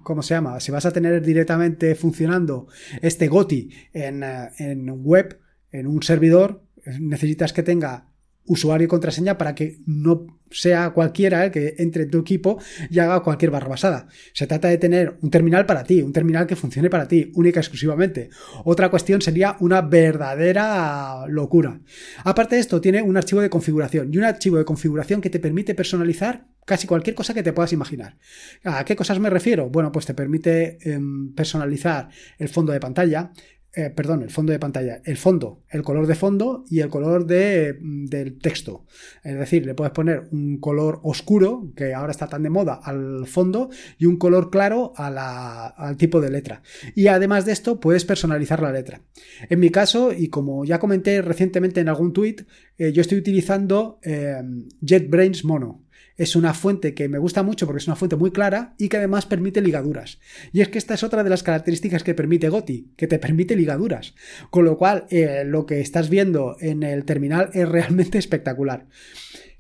¿cómo 0.04 0.22
se 0.22 0.34
llama? 0.34 0.60
Si 0.60 0.70
vas 0.70 0.87
a 0.87 0.92
tener 0.92 1.20
directamente 1.20 1.94
funcionando 1.94 2.68
este 3.02 3.26
GOTI 3.26 3.70
en, 3.92 4.22
eh, 4.22 4.50
en 4.58 4.88
web, 5.02 5.40
en 5.72 5.87
un 5.87 6.02
servidor, 6.02 6.62
necesitas 6.99 7.52
que 7.52 7.62
tenga 7.62 8.10
usuario 8.47 8.87
y 8.87 8.88
contraseña 8.88 9.38
para 9.38 9.54
que 9.54 9.78
no 9.87 10.26
sea 10.50 10.90
cualquiera 10.90 11.44
el 11.44 11.50
que 11.50 11.75
entre 11.78 12.04
en 12.04 12.11
tu 12.11 12.18
equipo 12.18 12.61
y 12.90 12.99
haga 12.99 13.20
cualquier 13.20 13.50
barra 13.50 13.68
basada. 13.68 14.09
Se 14.32 14.47
trata 14.47 14.68
de 14.68 14.78
tener 14.78 15.16
un 15.23 15.30
terminal 15.30 15.66
para 15.66 15.85
ti, 15.85 16.02
un 16.02 16.12
terminal 16.12 16.47
que 16.47 16.56
funcione 16.56 16.90
para 16.90 17.06
ti, 17.06 17.30
única 17.35 17.61
y 17.61 17.62
exclusivamente. 17.62 18.30
Otra 18.64 18.88
cuestión 18.90 19.23
sería 19.23 19.56
una 19.61 19.80
verdadera 19.82 21.26
locura. 21.28 21.80
Aparte 22.25 22.56
de 22.56 22.61
esto, 22.61 22.80
tiene 22.80 23.02
un 23.02 23.16
archivo 23.16 23.40
de 23.40 23.50
configuración 23.50 24.12
y 24.12 24.18
un 24.18 24.25
archivo 24.25 24.59
de 24.59 24.64
configuración 24.64 25.20
que 25.20 25.30
te 25.30 25.38
permite 25.38 25.75
personalizar 25.75 26.47
casi 26.64 26.87
cualquier 26.87 27.14
cosa 27.16 27.35
que 27.35 27.42
te 27.42 27.52
puedas 27.52 27.73
imaginar. 27.73 28.16
¿A 28.64 28.85
qué 28.85 28.97
cosas 28.97 29.18
me 29.18 29.30
refiero? 29.30 29.68
Bueno, 29.70 29.90
pues 29.92 30.06
te 30.06 30.14
permite 30.14 30.78
em, 30.82 31.32
personalizar 31.35 32.09
el 32.38 32.49
fondo 32.49 32.73
de 32.73 32.80
pantalla, 32.80 33.32
eh, 33.72 33.90
perdón, 33.90 34.22
el 34.22 34.30
fondo 34.30 34.52
de 34.52 34.58
pantalla, 34.58 35.00
el 35.04 35.16
fondo, 35.16 35.62
el 35.68 35.82
color 35.82 36.08
de 36.08 36.16
fondo 36.16 36.64
y 36.68 36.80
el 36.80 36.88
color 36.88 37.24
de, 37.24 37.78
del 37.80 38.38
texto. 38.38 38.84
Es 39.22 39.38
decir, 39.38 39.64
le 39.64 39.74
puedes 39.74 39.92
poner 39.92 40.24
un 40.32 40.58
color 40.58 40.98
oscuro, 41.04 41.72
que 41.76 41.94
ahora 41.94 42.10
está 42.10 42.26
tan 42.26 42.42
de 42.42 42.50
moda, 42.50 42.80
al 42.82 43.28
fondo 43.28 43.70
y 43.96 44.06
un 44.06 44.16
color 44.16 44.50
claro 44.50 44.92
al 44.96 45.96
tipo 45.96 46.20
de 46.20 46.30
letra. 46.30 46.62
Y 46.96 47.06
además 47.06 47.44
de 47.46 47.52
esto, 47.52 47.78
puedes 47.78 48.04
personalizar 48.04 48.60
la 48.60 48.72
letra. 48.72 49.02
En 49.48 49.60
mi 49.60 49.70
caso, 49.70 50.12
y 50.12 50.28
como 50.28 50.64
ya 50.64 50.80
comenté 50.80 51.22
recientemente 51.22 51.80
en 51.80 51.88
algún 51.88 52.12
tweet, 52.12 52.46
eh, 52.76 52.92
yo 52.92 53.02
estoy 53.02 53.18
utilizando 53.18 54.00
eh, 54.02 54.42
JetBrains 54.80 55.44
Mono 55.44 55.84
es 56.17 56.37
una 56.37 56.55
fuente 56.55 56.95
que 56.95 57.09
me 57.09 57.19
gusta 57.19 57.43
mucho 57.43 57.67
porque 57.67 57.79
es 57.79 57.87
una 57.87 57.97
fuente 57.97 58.17
muy 58.17 58.31
clara 58.31 58.75
y 58.79 58.88
que 58.88 58.99
además 58.99 59.26
permite 59.26 59.61
ligaduras. 59.61 60.19
Y 60.52 60.61
es 60.61 60.69
que 60.69 60.79
esta 60.79 60.95
es 60.95 61.02
otra 61.02 61.25
de 61.25 61.31
las 61.31 61.43
características 61.43 62.02
que 62.02 62.14
permite 62.14 62.49
Goti, 62.49 62.93
que 62.97 63.07
te 63.07 63.19
permite 63.19 63.57
ligaduras. 63.57 64.14
Con 64.50 64.64
lo 64.64 64.76
cual, 64.76 65.07
eh, 65.11 65.45
lo 65.47 65.67
que 65.67 65.81
estás 65.81 66.11
viendo 66.11 66.57
en 66.61 66.83
el 66.83 67.05
terminal 67.05 67.50
es 67.52 67.69
realmente 67.69 68.19
espectacular. 68.19 68.87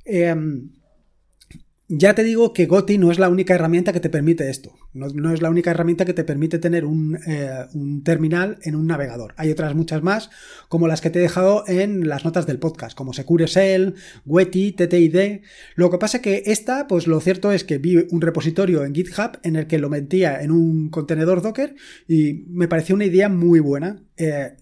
Em, 0.04 0.70
ya 1.92 2.14
te 2.14 2.22
digo 2.22 2.52
que 2.52 2.66
Goti 2.66 2.98
no 2.98 3.10
es 3.10 3.18
la 3.18 3.28
única 3.28 3.52
herramienta 3.52 3.92
que 3.92 3.98
te 3.98 4.10
permite 4.10 4.48
esto. 4.48 4.72
No, 4.92 5.32
es 5.32 5.42
la 5.42 5.50
única 5.50 5.72
herramienta 5.72 6.04
que 6.04 6.14
te 6.14 6.22
permite 6.22 6.60
tener 6.60 6.84
eh, 6.84 7.66
un, 7.74 8.02
terminal 8.04 8.58
en 8.62 8.76
un 8.76 8.86
navegador. 8.86 9.34
Hay 9.36 9.50
otras 9.50 9.74
muchas 9.74 10.00
más, 10.00 10.30
como 10.68 10.86
las 10.86 11.00
que 11.00 11.10
te 11.10 11.18
he 11.18 11.22
dejado 11.22 11.64
en 11.66 12.08
las 12.08 12.24
notas 12.24 12.46
del 12.46 12.60
podcast, 12.60 12.96
como 12.96 13.12
Secure 13.12 13.46
Shell, 13.46 13.96
Weti, 14.24 14.70
TTID. 14.70 15.40
Lo 15.74 15.90
que 15.90 15.98
pasa 15.98 16.18
es 16.18 16.22
que 16.22 16.42
esta, 16.46 16.86
pues 16.86 17.08
lo 17.08 17.20
cierto 17.20 17.50
es 17.50 17.64
que 17.64 17.78
vi 17.78 18.06
un 18.10 18.20
repositorio 18.20 18.84
en 18.84 18.94
GitHub 18.94 19.40
en 19.42 19.56
el 19.56 19.66
que 19.66 19.80
lo 19.80 19.90
metía 19.90 20.42
en 20.42 20.52
un 20.52 20.90
contenedor 20.90 21.42
Docker 21.42 21.74
y 22.06 22.44
me 22.50 22.68
pareció 22.68 22.94
una 22.94 23.06
idea 23.06 23.28
muy 23.28 23.58
buena. 23.58 24.00
Eh, 24.16 24.52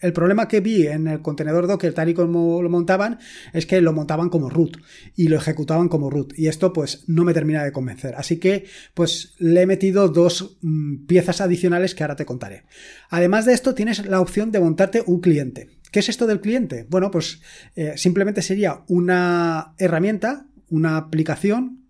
el 0.00 0.12
problema 0.12 0.48
que 0.48 0.60
vi 0.60 0.86
en 0.86 1.08
el 1.08 1.22
contenedor 1.22 1.66
Docker 1.66 1.92
tal 1.92 2.08
y 2.08 2.14
como 2.14 2.62
lo 2.62 2.68
montaban 2.68 3.18
es 3.52 3.66
que 3.66 3.80
lo 3.80 3.92
montaban 3.92 4.28
como 4.28 4.50
root 4.50 4.76
y 5.16 5.28
lo 5.28 5.36
ejecutaban 5.36 5.88
como 5.88 6.10
root. 6.10 6.38
Y 6.38 6.48
esto 6.48 6.72
pues 6.72 7.04
no 7.06 7.24
me 7.24 7.34
termina 7.34 7.64
de 7.64 7.72
convencer. 7.72 8.14
Así 8.16 8.38
que 8.38 8.66
pues 8.94 9.34
le 9.38 9.62
he 9.62 9.66
metido 9.66 10.08
dos 10.08 10.58
mm, 10.60 11.06
piezas 11.06 11.40
adicionales 11.40 11.94
que 11.94 12.04
ahora 12.04 12.16
te 12.16 12.26
contaré. 12.26 12.64
Además 13.10 13.46
de 13.46 13.54
esto 13.54 13.74
tienes 13.74 14.04
la 14.06 14.20
opción 14.20 14.52
de 14.52 14.60
montarte 14.60 15.02
un 15.06 15.20
cliente. 15.20 15.70
¿Qué 15.90 16.00
es 16.00 16.08
esto 16.08 16.26
del 16.26 16.40
cliente? 16.40 16.86
Bueno, 16.88 17.10
pues 17.10 17.40
eh, 17.74 17.94
simplemente 17.96 18.42
sería 18.42 18.82
una 18.88 19.74
herramienta, 19.78 20.46
una 20.68 20.96
aplicación 20.96 21.87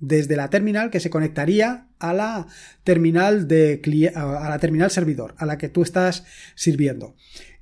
desde 0.00 0.36
la 0.36 0.50
terminal 0.50 0.90
que 0.90 1.00
se 1.00 1.10
conectaría 1.10 1.88
a 1.98 2.12
la 2.12 2.46
terminal 2.84 3.46
de 3.46 3.80
a 4.14 4.48
la 4.48 4.58
terminal 4.58 4.90
servidor 4.90 5.34
a 5.38 5.46
la 5.46 5.58
que 5.58 5.68
tú 5.68 5.82
estás 5.82 6.24
sirviendo. 6.54 7.14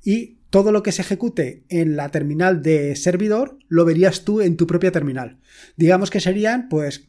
Y 0.03 0.39
todo 0.51 0.73
lo 0.73 0.83
que 0.83 0.93
se 0.93 1.03
ejecute 1.03 1.65
en 1.69 1.97
la 1.97 2.09
terminal 2.11 2.63
de 2.63 2.97
servidor 2.97 3.59
lo 3.69 3.85
verías 3.85 4.25
tú 4.25 4.41
en 4.41 4.57
tu 4.57 4.67
propia 4.67 4.93
terminal. 4.93 5.39
Digamos 5.77 6.11
que 6.11 6.21
serían 6.21 6.69
pues 6.69 7.09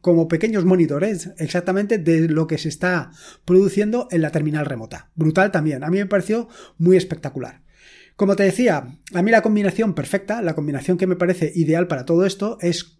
como 0.00 0.28
pequeños 0.28 0.64
monitores 0.64 1.30
exactamente 1.38 1.98
de 1.98 2.28
lo 2.28 2.46
que 2.46 2.58
se 2.58 2.68
está 2.68 3.10
produciendo 3.44 4.08
en 4.10 4.22
la 4.22 4.30
terminal 4.30 4.66
remota. 4.66 5.10
Brutal 5.14 5.50
también. 5.50 5.84
A 5.84 5.88
mí 5.88 5.98
me 5.98 6.06
pareció 6.06 6.48
muy 6.76 6.96
espectacular. 6.96 7.62
Como 8.16 8.36
te 8.36 8.42
decía, 8.42 8.98
a 9.12 9.22
mí 9.22 9.30
la 9.30 9.42
combinación 9.42 9.94
perfecta, 9.94 10.42
la 10.42 10.54
combinación 10.54 10.98
que 10.98 11.06
me 11.06 11.16
parece 11.16 11.52
ideal 11.54 11.88
para 11.88 12.04
todo 12.04 12.26
esto 12.26 12.58
es 12.60 12.98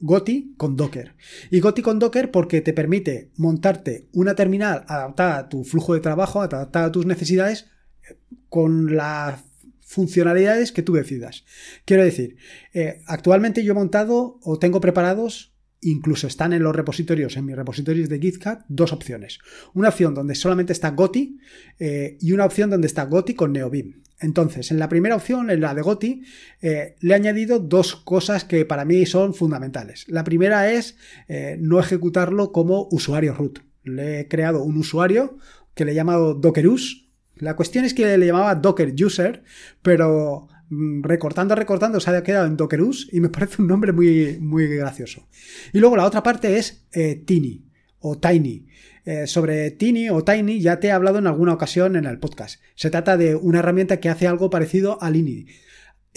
Goti 0.00 0.54
con 0.56 0.76
Docker. 0.76 1.14
Y 1.50 1.60
Goti 1.60 1.82
con 1.82 1.98
Docker 1.98 2.30
porque 2.30 2.60
te 2.60 2.72
permite 2.72 3.30
montarte 3.36 4.08
una 4.12 4.34
terminal 4.34 4.84
adaptada 4.88 5.38
a 5.38 5.48
tu 5.48 5.64
flujo 5.64 5.94
de 5.94 6.00
trabajo, 6.00 6.40
adaptada 6.40 6.86
a 6.86 6.92
tus 6.92 7.06
necesidades, 7.06 7.66
eh, 8.08 8.16
con 8.48 8.96
las 8.96 9.40
funcionalidades 9.80 10.72
que 10.72 10.82
tú 10.82 10.94
decidas. 10.94 11.44
Quiero 11.84 12.04
decir, 12.04 12.36
eh, 12.74 13.02
actualmente 13.06 13.64
yo 13.64 13.72
he 13.72 13.74
montado 13.74 14.38
o 14.42 14.58
tengo 14.58 14.80
preparados 14.80 15.52
incluso 15.80 16.26
están 16.26 16.52
en 16.52 16.62
los 16.62 16.74
repositorios, 16.74 17.36
en 17.36 17.44
mis 17.44 17.56
repositorios 17.56 18.08
de 18.08 18.18
GitHub, 18.18 18.58
dos 18.68 18.92
opciones. 18.92 19.38
Una 19.74 19.90
opción 19.90 20.14
donde 20.14 20.34
solamente 20.34 20.72
está 20.72 20.90
Goti 20.90 21.38
eh, 21.78 22.16
y 22.20 22.32
una 22.32 22.44
opción 22.44 22.70
donde 22.70 22.86
está 22.86 23.04
Goti 23.04 23.34
con 23.34 23.52
Neobim. 23.52 24.02
Entonces, 24.18 24.70
en 24.70 24.78
la 24.78 24.88
primera 24.88 25.16
opción, 25.16 25.50
en 25.50 25.60
la 25.60 25.74
de 25.74 25.82
Goti, 25.82 26.22
eh, 26.62 26.96
le 27.00 27.12
he 27.12 27.16
añadido 27.16 27.58
dos 27.58 27.96
cosas 27.96 28.44
que 28.44 28.64
para 28.64 28.84
mí 28.84 29.04
son 29.04 29.34
fundamentales. 29.34 30.06
La 30.08 30.24
primera 30.24 30.70
es 30.70 30.96
eh, 31.28 31.56
no 31.60 31.78
ejecutarlo 31.78 32.52
como 32.52 32.88
usuario 32.90 33.34
root. 33.34 33.60
Le 33.84 34.20
he 34.20 34.28
creado 34.28 34.62
un 34.62 34.78
usuario 34.78 35.38
que 35.74 35.84
le 35.84 35.92
he 35.92 35.94
llamado 35.94 36.34
Dockerus. 36.34 37.10
La 37.36 37.56
cuestión 37.56 37.84
es 37.84 37.92
que 37.92 38.16
le 38.16 38.26
llamaba 38.26 38.54
Docker 38.54 38.94
User, 38.98 39.44
pero 39.82 40.48
mm, 40.70 41.02
recortando, 41.02 41.54
recortando, 41.54 42.00
se 42.00 42.10
ha 42.10 42.22
quedado 42.22 42.46
en 42.46 42.56
Dockerus 42.56 43.08
y 43.12 43.20
me 43.20 43.28
parece 43.30 43.60
un 43.60 43.68
nombre 43.68 43.92
muy, 43.92 44.38
muy 44.40 44.66
gracioso. 44.66 45.28
Y 45.74 45.78
luego 45.78 45.96
la 45.96 46.06
otra 46.06 46.22
parte 46.22 46.56
es 46.56 46.86
eh, 46.92 47.22
Tiny 47.26 47.66
o 47.98 48.18
Tiny. 48.18 48.66
Eh, 49.06 49.28
sobre 49.28 49.70
Tiny 49.70 50.10
o 50.10 50.24
Tiny 50.24 50.60
ya 50.60 50.80
te 50.80 50.88
he 50.88 50.90
hablado 50.90 51.18
en 51.18 51.28
alguna 51.28 51.54
ocasión 51.54 51.94
en 51.94 52.06
el 52.06 52.18
podcast. 52.18 52.60
Se 52.74 52.90
trata 52.90 53.16
de 53.16 53.36
una 53.36 53.60
herramienta 53.60 54.00
que 54.00 54.08
hace 54.08 54.26
algo 54.26 54.50
parecido 54.50 55.00
a 55.00 55.10
Lini. 55.10 55.46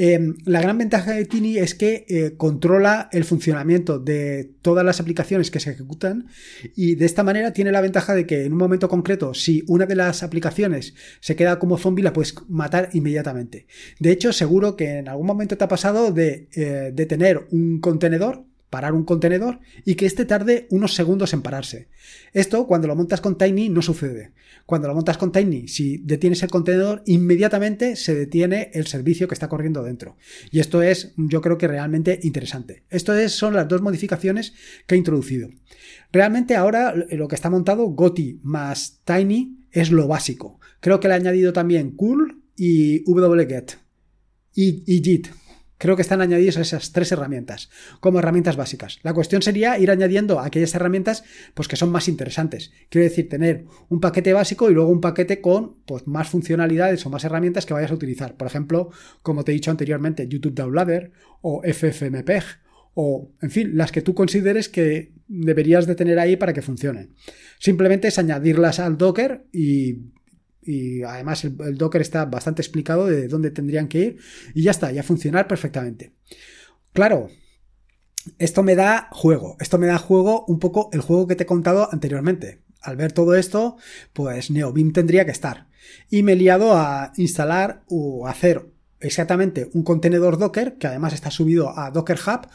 Em, 0.02 0.38
la 0.46 0.62
gran 0.62 0.78
ventaja 0.78 1.12
de 1.12 1.26
Tiny 1.26 1.58
es 1.58 1.76
que 1.76 2.06
eh, 2.08 2.36
controla 2.38 3.10
el 3.12 3.26
funcionamiento 3.26 4.00
de 4.00 4.56
todas 4.62 4.86
las 4.86 5.02
aplicaciones 5.02 5.52
que 5.52 5.60
se 5.60 5.72
ejecutan 5.72 6.28
y 6.74 6.96
de 6.96 7.06
esta 7.06 7.22
manera 7.22 7.52
tiene 7.52 7.74
la 7.74 7.82
ventaja 7.82 8.16
de 8.16 8.26
que 8.26 8.46
en 8.46 8.54
un 8.54 8.58
momento 8.58 8.88
concreto, 8.88 9.34
si 9.34 9.66
una 9.68 9.86
de 9.86 9.98
las 9.98 10.24
aplicaciones 10.24 10.96
se 11.20 11.36
queda 11.36 11.60
como 11.60 11.78
zombie, 11.78 12.02
la 12.02 12.14
puedes 12.14 12.34
matar 12.48 12.90
inmediatamente. 12.94 13.68
De 14.00 14.12
hecho, 14.12 14.32
seguro 14.34 14.78
que 14.78 15.00
en 15.00 15.10
algún 15.10 15.28
momento 15.28 15.58
te 15.58 15.66
ha 15.66 15.68
pasado 15.68 16.12
de, 16.12 16.48
eh, 16.56 16.92
de 16.94 17.06
tener 17.06 17.46
un 17.52 17.82
contenedor 17.82 18.46
parar 18.70 18.94
un 18.94 19.04
contenedor 19.04 19.60
y 19.86 19.96
que 19.96 20.06
éste 20.06 20.26
tarde 20.26 20.68
unos 20.70 20.94
segundos 20.94 21.34
en 21.34 21.42
pararse. 21.42 21.88
Esto 22.34 22.68
cuando 22.68 22.88
lo 22.88 22.96
montas 22.96 23.22
con 23.22 23.38
Tiny 23.38 23.70
no 23.70 23.82
sucede. 23.82 24.32
Cuando 24.66 24.88
lo 24.88 24.96
montas 24.96 25.18
con 25.18 25.32
Tiny, 25.32 25.68
si 25.68 25.98
detienes 25.98 26.44
el 26.44 26.52
contenedor, 26.52 27.02
inmediatamente 27.06 27.96
se 27.96 28.14
detiene 28.14 28.70
el 28.74 28.86
servicio 28.88 29.28
que 29.28 29.34
está 29.34 29.50
corriendo 29.50 29.84
dentro. 29.84 30.18
Y 30.52 30.60
esto 30.60 30.82
es, 30.82 31.14
yo 31.18 31.42
creo 31.42 31.58
que 31.58 31.68
realmente 31.68 32.20
interesante. 32.24 32.84
Estas 32.90 33.32
son 33.32 33.56
las 33.56 33.68
dos 33.68 33.82
modificaciones 33.82 34.54
que 34.86 34.96
he 34.96 34.98
introducido. 34.98 35.50
Realmente 36.12 36.56
ahora 36.56 36.94
lo 36.94 37.28
que 37.28 37.36
está 37.36 37.50
montado 37.50 37.88
Goti 37.88 38.40
más 38.44 39.02
Tiny 39.06 39.66
es 39.72 39.92
lo 39.92 40.08
básico. 40.08 40.60
Creo 40.80 41.00
que 41.00 41.08
le 41.08 41.16
he 41.16 41.18
añadido 41.18 41.54
también 41.54 41.92
Cool 41.92 42.44
y 42.56 43.04
wget 43.10 43.78
y, 44.54 44.84
y 44.86 45.02
JIT, 45.02 45.28
Creo 45.80 45.96
que 45.96 46.02
están 46.02 46.20
añadidas 46.20 46.58
esas 46.58 46.92
tres 46.92 47.12
herramientas 47.14 47.70
como 48.02 48.20
herramientas 48.20 48.58
básicas. 48.58 49.00
La 49.02 49.14
cuestión 49.14 49.42
sería 49.42 49.80
ir 49.80 49.90
añadiendo 49.90 50.42
aquellas 50.42 50.76
herramientas 50.76 51.24
pues, 51.54 51.70
que 51.70 51.78
son 51.78 51.90
más 51.90 52.10
interesantes. 52.10 52.72
Quiero 52.90 53.08
decir, 53.08 53.30
tener 53.30 53.66
un 53.88 54.02
paquete 54.02 54.34
básico 54.34 54.70
y 54.70 54.74
luego 54.74 54.92
un 54.92 55.00
paquete 55.00 55.40
con 55.40 55.78
pues, 55.86 56.06
más 56.06 56.28
funcionalidades 56.28 57.06
o 57.06 57.10
más 57.10 57.24
herramientas 57.24 57.66
que 57.66 57.74
vayas 57.74 57.92
a 57.92 57.96
utilizar. 57.96 58.36
Por 58.36 58.46
ejemplo, 58.46 58.92
como 59.24 59.46
te 59.46 59.54
he 59.54 59.56
dicho 59.56 59.72
anteriormente, 59.72 60.28
YouTube 60.28 60.54
Downloader 60.54 61.12
o 61.42 61.62
FFmpeg 61.64 62.44
o, 62.94 63.32
en 63.42 63.50
fin, 63.50 63.78
las 63.78 63.94
que 63.94 64.02
tú 64.02 64.14
consideres 64.14 64.68
que 64.68 65.14
deberías 65.30 65.88
de 65.88 65.96
tener 65.96 66.20
ahí 66.20 66.36
para 66.36 66.52
que 66.52 66.62
funcionen. 66.62 67.14
Simplemente 67.58 68.10
es 68.10 68.20
añadirlas 68.20 68.80
al 68.80 68.98
Docker 68.98 69.46
y 69.54 70.00
y 70.62 71.04
además 71.04 71.44
el, 71.46 71.78
Docker 71.78 72.02
está 72.02 72.26
bastante 72.26 72.62
explicado 72.62 73.06
de 73.08 73.28
dónde 73.28 73.52
tendrían 73.52 73.88
que 73.88 74.00
ir 74.00 74.18
y 74.54 74.64
ya 74.64 74.72
está, 74.72 74.92
ya 74.92 75.04
funcionar 75.04 75.48
perfectamente. 75.48 76.14
Claro, 76.94 77.30
esto 78.38 78.64
me 78.64 78.76
da 78.76 79.10
juego, 79.12 79.58
esto 79.60 79.78
me 79.78 79.88
da 79.88 79.98
juego 79.98 80.46
un 80.46 80.60
poco 80.60 80.90
el 80.94 81.02
juego 81.02 81.28
que 81.28 81.36
te 81.36 81.44
he 81.44 81.48
contado 81.48 81.90
anteriormente. 81.92 82.62
Al 82.82 82.96
ver 82.96 83.12
todo 83.12 83.36
esto, 83.36 83.78
pues 84.14 84.52
NeoBeam 84.52 84.94
tendría 84.94 85.26
que 85.26 85.32
estar. 85.32 85.68
Y 86.10 86.24
me 86.24 86.34
he 86.34 86.36
liado 86.36 86.78
a 86.78 87.12
instalar 87.18 87.84
o 87.88 88.28
hacer 88.28 88.68
exactamente 89.02 89.70
un 89.74 89.84
contenedor 89.84 90.38
Docker, 90.38 90.78
que 90.78 90.88
además 90.88 91.14
está 91.14 91.32
subido 91.32 91.78
a 91.78 91.92
Docker 91.92 92.20
Hub, 92.26 92.48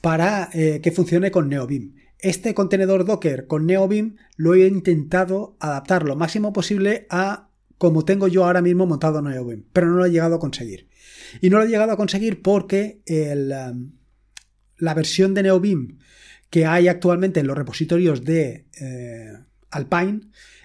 para 0.00 0.50
eh, 0.52 0.80
que 0.82 0.92
funcione 0.92 1.30
con 1.30 1.48
NeoBeam. 1.48 1.94
Este 2.18 2.52
contenedor 2.52 3.06
Docker 3.06 3.46
con 3.46 3.66
NeoBeam 3.66 4.16
lo 4.36 4.54
he 4.54 4.66
intentado 4.66 5.56
adaptar 5.60 6.04
lo 6.04 6.16
máximo 6.16 6.52
posible 6.52 7.06
a 7.08 7.49
como 7.80 8.04
tengo 8.04 8.28
yo 8.28 8.44
ahora 8.44 8.60
mismo 8.60 8.84
montado 8.84 9.22
NeoBeam, 9.22 9.64
pero 9.72 9.86
no 9.86 9.96
lo 9.96 10.04
he 10.04 10.10
llegado 10.10 10.34
a 10.34 10.38
conseguir. 10.38 10.90
Y 11.40 11.48
no 11.48 11.56
lo 11.56 11.64
he 11.64 11.68
llegado 11.68 11.92
a 11.92 11.96
conseguir 11.96 12.42
porque 12.42 13.00
um, 13.08 13.92
la 14.76 14.92
versión 14.92 15.32
de 15.32 15.44
NeoBeam 15.44 15.96
que 16.50 16.66
hay 16.66 16.88
actualmente 16.88 17.40
en 17.40 17.46
los 17.46 17.56
repositorios 17.56 18.22
de 18.22 18.66
eh, 18.78 19.32
Alpine 19.70 20.20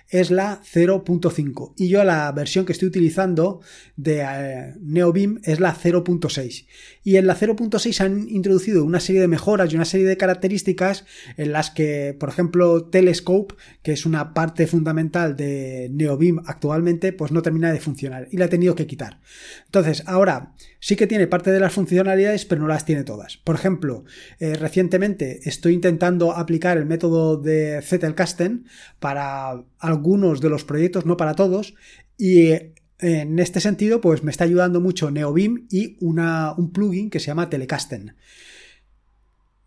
es 0.09 0.29
la 0.29 0.61
0.5 0.61 1.73
y 1.77 1.87
yo 1.87 2.03
la 2.03 2.31
versión 2.31 2.65
que 2.65 2.73
estoy 2.73 2.89
utilizando 2.89 3.61
de 3.95 4.21
eh, 4.21 4.73
NeoBeam 4.79 5.39
es 5.43 5.59
la 5.59 5.75
0.6 5.75 6.67
y 7.03 7.15
en 7.17 7.27
la 7.27 7.35
0.6 7.35 8.01
han 8.01 8.29
introducido 8.29 8.83
una 8.83 8.99
serie 8.99 9.21
de 9.21 9.27
mejoras 9.27 9.71
y 9.71 9.75
una 9.75 9.85
serie 9.85 10.05
de 10.05 10.17
características 10.17 11.05
en 11.37 11.51
las 11.51 11.71
que 11.71 12.15
por 12.19 12.29
ejemplo 12.29 12.85
Telescope 12.85 13.55
que 13.81 13.93
es 13.93 14.05
una 14.05 14.33
parte 14.33 14.67
fundamental 14.67 15.35
de 15.35 15.89
NeoBeam 15.91 16.43
actualmente 16.45 17.11
pues 17.11 17.31
no 17.31 17.41
termina 17.41 17.71
de 17.73 17.79
funcionar 17.79 18.27
y 18.31 18.37
la 18.37 18.45
he 18.45 18.49
tenido 18.49 18.75
que 18.75 18.87
quitar. 18.87 19.19
Entonces 19.65 20.03
ahora 20.05 20.53
sí 20.79 20.95
que 20.95 21.07
tiene 21.07 21.27
parte 21.27 21.51
de 21.51 21.59
las 21.59 21.73
funcionalidades 21.73 22.45
pero 22.45 22.61
no 22.61 22.67
las 22.67 22.85
tiene 22.85 23.03
todas. 23.03 23.37
Por 23.37 23.55
ejemplo 23.55 24.05
eh, 24.39 24.53
recientemente 24.53 25.39
estoy 25.49 25.73
intentando 25.73 26.31
aplicar 26.31 26.77
el 26.77 26.85
método 26.85 27.37
de 27.37 27.81
Zettelkasten 27.81 28.65
para 28.99 29.63
algunos 30.05 30.39
de 30.39 30.49
los 30.49 30.63
proyectos, 30.63 31.07
no 31.07 31.17
para 31.17 31.33
todos, 31.33 31.73
y 32.15 32.49
eh, 32.49 32.75
en 32.99 33.39
este 33.39 33.59
sentido, 33.59 34.01
pues 34.01 34.23
me 34.23 34.29
está 34.29 34.43
ayudando 34.43 34.79
mucho 34.79 35.09
NeoBeam 35.09 35.65
y 35.71 35.97
una, 35.99 36.53
un 36.55 36.71
plugin 36.71 37.09
que 37.09 37.19
se 37.19 37.27
llama 37.27 37.49
Telecasten. 37.49 38.15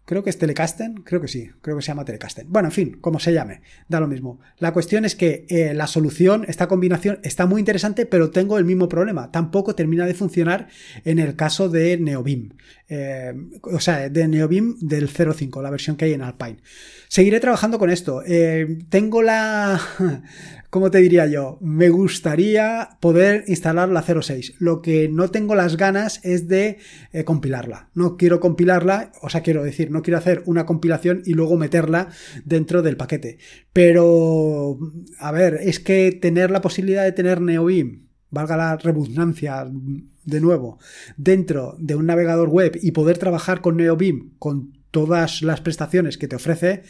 Creo 0.08 0.24
que 0.24 0.30
es 0.30 0.38
Telecasten, 0.38 1.02
creo 1.04 1.20
que 1.20 1.28
sí, 1.28 1.50
creo 1.60 1.76
que 1.76 1.82
se 1.82 1.88
llama 1.88 2.06
Telecasten. 2.06 2.46
Bueno, 2.48 2.68
en 2.68 2.72
fin, 2.72 2.96
como 2.98 3.20
se 3.20 3.34
llame, 3.34 3.60
da 3.88 4.00
lo 4.00 4.08
mismo. 4.08 4.40
La 4.56 4.72
cuestión 4.72 5.04
es 5.04 5.14
que 5.14 5.44
eh, 5.50 5.74
la 5.74 5.86
solución, 5.86 6.46
esta 6.48 6.66
combinación, 6.66 7.20
está 7.22 7.44
muy 7.44 7.60
interesante, 7.60 8.06
pero 8.06 8.30
tengo 8.30 8.56
el 8.56 8.64
mismo 8.64 8.88
problema. 8.88 9.30
Tampoco 9.30 9.74
termina 9.74 10.06
de 10.06 10.14
funcionar 10.14 10.68
en 11.04 11.18
el 11.18 11.36
caso 11.36 11.68
de 11.68 11.98
NeoBeam. 11.98 12.54
Eh, 12.88 13.34
o 13.60 13.80
sea, 13.80 14.08
de 14.08 14.26
NeoBeam 14.26 14.78
del 14.80 15.10
05, 15.10 15.60
la 15.60 15.68
versión 15.68 15.96
que 15.96 16.06
hay 16.06 16.14
en 16.14 16.22
Alpine. 16.22 16.56
Seguiré 17.08 17.38
trabajando 17.38 17.78
con 17.78 17.90
esto. 17.90 18.22
Eh, 18.26 18.78
tengo 18.88 19.20
la, 19.20 19.78
¿cómo 20.70 20.90
te 20.90 20.98
diría 20.98 21.26
yo? 21.26 21.58
Me 21.60 21.88
gustaría 21.88 22.90
poder 23.00 23.44
instalar 23.46 23.88
la 23.88 24.02
06. 24.02 24.54
Lo 24.58 24.82
que 24.82 25.08
no 25.08 25.30
tengo 25.30 25.54
las 25.54 25.76
ganas 25.76 26.20
es 26.24 26.48
de 26.48 26.78
eh, 27.12 27.24
compilarla. 27.24 27.90
No 27.94 28.16
quiero 28.16 28.40
compilarla, 28.40 29.12
o 29.22 29.28
sea, 29.28 29.42
quiero 29.42 29.62
decir, 29.62 29.90
no 29.90 30.02
quiero 30.02 30.18
hacer 30.18 30.42
una 30.46 30.66
compilación 30.66 31.22
y 31.24 31.34
luego 31.34 31.56
meterla 31.56 32.08
dentro 32.44 32.82
del 32.82 32.96
paquete. 32.96 33.38
Pero, 33.72 34.78
a 35.18 35.32
ver, 35.32 35.58
es 35.62 35.80
que 35.80 36.12
tener 36.12 36.50
la 36.50 36.60
posibilidad 36.60 37.04
de 37.04 37.12
tener 37.12 37.40
NeoBeam, 37.40 38.08
valga 38.30 38.56
la 38.56 38.76
redundancia 38.76 39.66
de 40.24 40.40
nuevo, 40.40 40.78
dentro 41.16 41.76
de 41.78 41.94
un 41.94 42.06
navegador 42.06 42.48
web 42.48 42.78
y 42.82 42.92
poder 42.92 43.18
trabajar 43.18 43.60
con 43.60 43.76
NeoBeam, 43.76 44.34
con 44.38 44.78
todas 44.90 45.42
las 45.42 45.60
prestaciones 45.60 46.18
que 46.18 46.28
te 46.28 46.36
ofrece, 46.36 46.82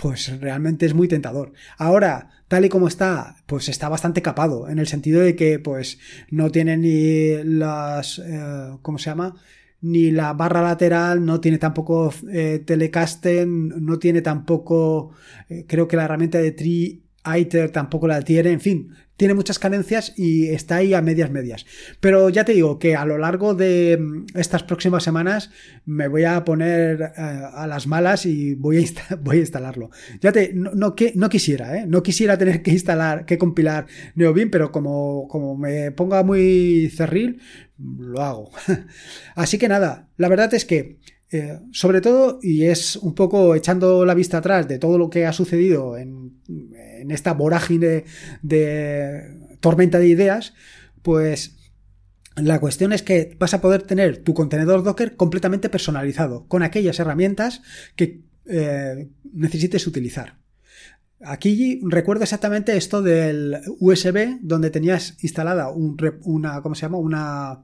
pues 0.00 0.40
realmente 0.40 0.86
es 0.86 0.94
muy 0.94 1.08
tentador. 1.08 1.52
Ahora, 1.76 2.30
tal 2.48 2.64
y 2.64 2.70
como 2.70 2.88
está, 2.88 3.36
pues 3.44 3.68
está 3.68 3.90
bastante 3.90 4.22
capado, 4.22 4.66
en 4.70 4.78
el 4.78 4.86
sentido 4.86 5.20
de 5.20 5.36
que 5.36 5.58
pues 5.58 5.98
no 6.30 6.50
tiene 6.50 6.78
ni 6.78 7.44
las, 7.44 8.18
eh, 8.18 8.78
¿cómo 8.80 8.96
se 8.96 9.10
llama? 9.10 9.34
Ni 9.82 10.10
la 10.10 10.32
barra 10.32 10.62
lateral, 10.62 11.22
no 11.22 11.38
tiene 11.38 11.58
tampoco 11.58 12.14
eh, 12.32 12.64
no 13.46 13.98
tiene 13.98 14.22
tampoco, 14.22 15.12
eh, 15.50 15.66
creo 15.68 15.86
que 15.86 15.96
la 15.96 16.04
herramienta 16.04 16.38
de 16.38 16.52
tree 16.52 17.02
ITER 17.24 17.70
tampoco 17.70 18.06
la 18.06 18.22
tiene, 18.22 18.50
en 18.50 18.60
fin, 18.60 18.94
tiene 19.20 19.34
muchas 19.34 19.58
carencias 19.58 20.14
y 20.16 20.48
está 20.48 20.76
ahí 20.76 20.94
a 20.94 21.02
medias 21.02 21.30
medias. 21.30 21.66
Pero 22.00 22.30
ya 22.30 22.46
te 22.46 22.52
digo 22.52 22.78
que 22.78 22.96
a 22.96 23.04
lo 23.04 23.18
largo 23.18 23.54
de 23.54 23.98
mm, 24.00 24.26
estas 24.34 24.62
próximas 24.62 25.02
semanas 25.02 25.50
me 25.84 26.08
voy 26.08 26.24
a 26.24 26.42
poner 26.42 27.02
eh, 27.02 27.12
a 27.16 27.66
las 27.66 27.86
malas 27.86 28.24
y 28.24 28.54
voy 28.54 28.78
a, 28.78 29.16
voy 29.20 29.36
a 29.36 29.40
instalarlo. 29.40 29.90
Ya 30.22 30.32
te, 30.32 30.54
no, 30.54 30.70
no, 30.74 30.94
no 31.14 31.28
quisiera, 31.28 31.76
¿eh? 31.76 31.84
No 31.86 32.02
quisiera 32.02 32.38
tener 32.38 32.62
que 32.62 32.70
instalar, 32.70 33.26
que 33.26 33.36
compilar 33.36 33.86
NeoBeam, 34.14 34.48
pero 34.48 34.72
como, 34.72 35.28
como 35.28 35.54
me 35.54 35.92
ponga 35.92 36.22
muy 36.22 36.88
cerril, 36.88 37.42
lo 37.76 38.22
hago. 38.22 38.50
Así 39.34 39.58
que 39.58 39.68
nada, 39.68 40.08
la 40.16 40.28
verdad 40.28 40.54
es 40.54 40.64
que 40.64 40.98
eh, 41.32 41.60
sobre 41.72 42.00
todo, 42.00 42.40
y 42.42 42.64
es 42.64 42.96
un 42.96 43.14
poco 43.14 43.54
echando 43.54 44.04
la 44.04 44.14
vista 44.14 44.38
atrás 44.38 44.66
de 44.66 44.80
todo 44.80 44.98
lo 44.98 45.10
que 45.10 45.26
ha 45.26 45.32
sucedido 45.32 45.96
en, 45.96 46.40
esta 47.08 47.32
vorágine 47.34 48.04
de 48.42 49.38
tormenta 49.60 49.98
de 49.98 50.08
ideas, 50.08 50.54
pues 51.02 51.56
la 52.36 52.58
cuestión 52.60 52.92
es 52.92 53.02
que 53.02 53.36
vas 53.38 53.54
a 53.54 53.60
poder 53.60 53.82
tener 53.82 54.18
tu 54.18 54.34
contenedor 54.34 54.82
Docker 54.82 55.16
completamente 55.16 55.68
personalizado, 55.68 56.46
con 56.46 56.62
aquellas 56.62 56.98
herramientas 56.98 57.62
que 57.96 58.22
eh, 58.46 59.08
necesites 59.32 59.86
utilizar. 59.86 60.38
Aquí 61.22 61.80
recuerdo 61.84 62.24
exactamente 62.24 62.76
esto 62.76 63.02
del 63.02 63.60
USB, 63.78 64.38
donde 64.40 64.70
tenías 64.70 65.16
instalada 65.22 65.70
una, 65.70 66.60
¿cómo 66.62 66.74
se 66.74 66.82
llama? 66.82 66.98
Una, 66.98 67.62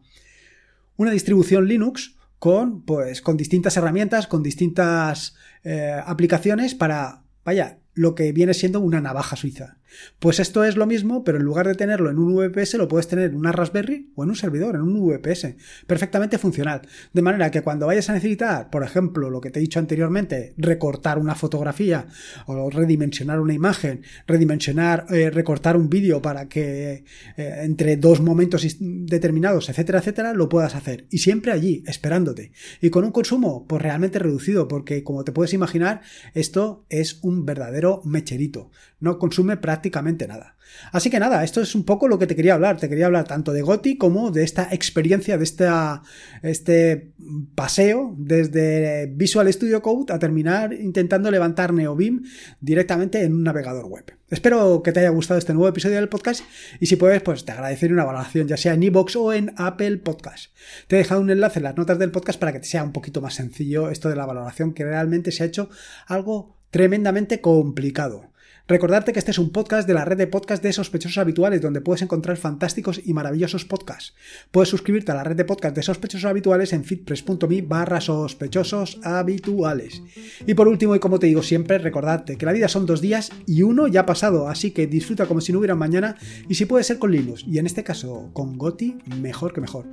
una 0.97 1.11
distribución 1.11 1.67
Linux 1.67 2.16
con, 2.39 2.83
pues, 2.83 3.23
con 3.23 3.37
distintas 3.37 3.77
herramientas, 3.77 4.27
con 4.27 4.43
distintas 4.43 5.35
eh, 5.65 6.01
aplicaciones 6.05 6.75
para, 6.75 7.23
vaya, 7.45 7.79
lo 7.95 8.15
que 8.15 8.33
viene 8.33 8.55
siendo 8.55 8.81
una 8.81 9.01
navaja 9.01 9.37
suiza. 9.37 9.79
Pues 10.19 10.41
esto 10.41 10.65
es 10.65 10.77
lo 10.77 10.87
mismo, 10.87 11.25
pero 11.25 11.39
en 11.39 11.45
lugar 11.45 11.67
de 11.67 11.75
tenerlo 11.75 12.11
en 12.11 12.19
un 12.19 12.35
VPS, 12.35 12.75
lo 12.75 12.89
puedes 12.89 13.09
tener 13.09 13.31
en 13.31 13.37
una 13.37 13.53
Raspberry 13.53 14.13
o 14.15 14.25
en 14.25 14.31
un 14.31 14.37
servidor, 14.37 14.75
en 14.75 14.83
un 14.83 15.09
VPS. 15.09 15.57
Perfectamente 15.87 16.39
funcional. 16.39 16.83
De 17.13 17.23
manera 17.23 17.51
que 17.51 17.63
cuando 17.63 17.87
vayas 17.87 18.11
a 18.11 18.13
necesitar, 18.13 18.71
por 18.71 18.83
ejemplo, 18.83 19.31
lo 19.31 19.41
que 19.41 19.51
te 19.51 19.59
he 19.59 19.63
dicho 19.63 19.79
anteriormente, 19.79 20.55
recortar 20.57 21.19
una 21.19 21.35
fotografía 21.35 22.07
o 22.47 22.71
redimensionar 22.71 23.41
una 23.41 23.55
imagen, 23.55 24.03
redimensionar, 24.27 25.07
eh, 25.11 25.31
recortar 25.31 25.77
un 25.77 25.89
vídeo 25.89 26.21
para 26.21 26.49
que 26.49 27.05
eh, 27.37 27.61
entre 27.63 27.97
dos 27.97 28.21
momentos 28.21 28.67
determinados, 28.79 29.69
etcétera, 29.69 30.01
etcétera, 30.01 30.33
lo 30.33 30.49
puedas 30.49 30.75
hacer. 30.75 31.07
Y 31.11 31.19
siempre 31.19 31.53
allí, 31.53 31.83
esperándote. 31.87 32.53
Y 32.81 32.91
con 32.91 33.05
un 33.05 33.13
consumo, 33.13 33.67
pues 33.67 33.83
realmente 33.83 34.19
reducido, 34.19 34.69
porque 34.69 35.03
como 35.03 35.25
te 35.25 35.33
puedes 35.33 35.55
imaginar, 35.55 36.03
esto 36.35 36.85
es 36.89 37.19
un 37.23 37.47
verdadero 37.47 38.03
mecherito. 38.05 38.71
No 39.01 39.19
consume 39.19 39.57
prácticamente 39.57 39.86
nada. 39.91 40.57
Así 40.93 41.11
que 41.11 41.19
nada, 41.19 41.43
esto 41.45 41.61
es 41.61 41.75
un 41.75 41.85
poco 41.85 42.09
lo 42.09 42.19
que 42.19 42.27
te 42.27 42.37
quería 42.37 42.55
hablar. 42.55 42.77
Te 42.77 42.89
quería 42.89 43.07
hablar 43.07 43.27
tanto 43.27 43.53
de 43.53 43.63
Goti 43.63 43.97
como 43.97 44.31
de 44.31 44.45
esta 44.45 44.69
experiencia, 44.73 45.39
de 45.39 45.45
esta, 45.45 46.03
este 46.43 47.13
paseo 47.55 48.15
desde 48.19 49.07
Visual 49.07 49.53
Studio 49.53 49.83
Code 49.83 50.13
a 50.13 50.19
terminar 50.19 50.73
intentando 50.73 51.31
levantar 51.31 51.73
NeoBeam 51.73 52.25
directamente 52.61 53.23
en 53.23 53.35
un 53.35 53.45
navegador 53.45 53.87
web. 53.87 54.05
Espero 54.29 54.83
que 54.83 54.93
te 54.93 55.01
haya 55.01 55.11
gustado 55.11 55.39
este 55.39 55.55
nuevo 55.55 55.69
episodio 55.69 55.97
del 55.97 56.09
podcast 56.09 56.43
y 56.81 56.87
si 56.87 56.97
puedes, 56.97 57.23
pues 57.23 57.45
te 57.45 57.53
agradeceré 57.53 57.93
una 57.93 58.05
valoración, 58.05 58.49
ya 58.49 58.57
sea 58.57 58.75
en 58.75 58.83
iVoox 58.83 59.17
o 59.17 59.33
en 59.33 59.55
Apple 59.57 59.99
Podcast. 59.99 60.51
Te 60.89 60.97
he 60.97 60.99
dejado 60.99 61.21
un 61.21 61.31
enlace 61.31 61.61
en 61.61 61.65
las 61.65 61.77
notas 61.77 61.99
del 61.99 62.11
podcast 62.11 62.39
para 62.39 62.53
que 62.53 62.61
te 62.61 62.67
sea 62.67 62.83
un 62.83 62.93
poquito 62.93 63.21
más 63.21 63.35
sencillo 63.35 63.89
esto 63.89 64.09
de 64.09 64.17
la 64.17 64.27
valoración, 64.27 64.75
que 64.75 64.85
realmente 64.85 65.31
se 65.31 65.45
ha 65.45 65.47
hecho 65.47 65.71
algo 66.07 66.57
tremendamente 66.71 67.41
complicado. 67.41 68.33
Recordarte 68.69 69.13
que 69.13 69.21
este 69.21 69.31
es 69.31 69.39
un 69.39 69.51
podcast 69.51 69.87
de 69.87 69.95
la 69.95 70.05
red 70.05 70.17
de 70.17 70.27
podcast 70.27 70.61
de 70.61 70.73
sospechosos 70.73 71.19
habituales, 71.19 71.63
donde 71.63 71.81
puedes 71.81 72.03
encontrar 72.03 72.37
fantásticos 72.37 73.01
y 73.05 73.13
maravillosos 73.13 73.65
podcasts. 73.65 74.13
Puedes 74.51 74.69
suscribirte 74.69 75.13
a 75.13 75.15
la 75.15 75.23
red 75.23 75.37
de 75.37 75.45
podcast 75.45 75.77
de 75.77 75.85
sospechosos 75.85 76.29
habituales 76.29 76.73
en 76.73 76.83
fitpress.me 76.83 77.63
barra 77.63 78.01
sospechosos 78.01 78.99
habituales. 79.05 80.03
Y 80.49 80.55
por 80.55 80.67
último, 80.67 80.97
y 80.97 80.99
como 80.99 81.21
te 81.21 81.29
digo 81.29 81.45
siempre, 81.45 81.79
recordarte 81.79 82.37
que 82.37 82.47
la 82.47 82.53
vida 82.53 82.67
son 82.67 82.87
dos 82.87 83.01
días 83.01 83.31
y 83.47 83.63
uno 83.63 83.87
ya 83.87 84.01
ha 84.01 84.07
pasado, 84.07 84.49
así 84.49 84.73
que 84.73 84.89
disfruta 84.89 85.27
como 85.27 85.41
si 85.41 85.53
no 85.53 85.61
hubiera 85.61 85.77
mañana 85.77 86.17
y 86.49 86.57
si 86.57 86.65
puede 86.65 86.83
ser 86.83 86.99
con 86.99 87.13
Linux, 87.13 87.45
y 87.47 87.59
en 87.59 87.67
este 87.67 87.85
caso 87.85 88.31
con 88.33 88.59
Goti, 88.59 88.99
mejor 89.21 89.53
que 89.53 89.61
mejor. 89.61 89.87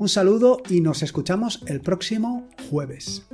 Un 0.00 0.08
saludo 0.08 0.62
y 0.68 0.80
nos 0.80 1.04
escuchamos 1.04 1.62
el 1.68 1.80
próximo 1.80 2.48
jueves. 2.70 3.24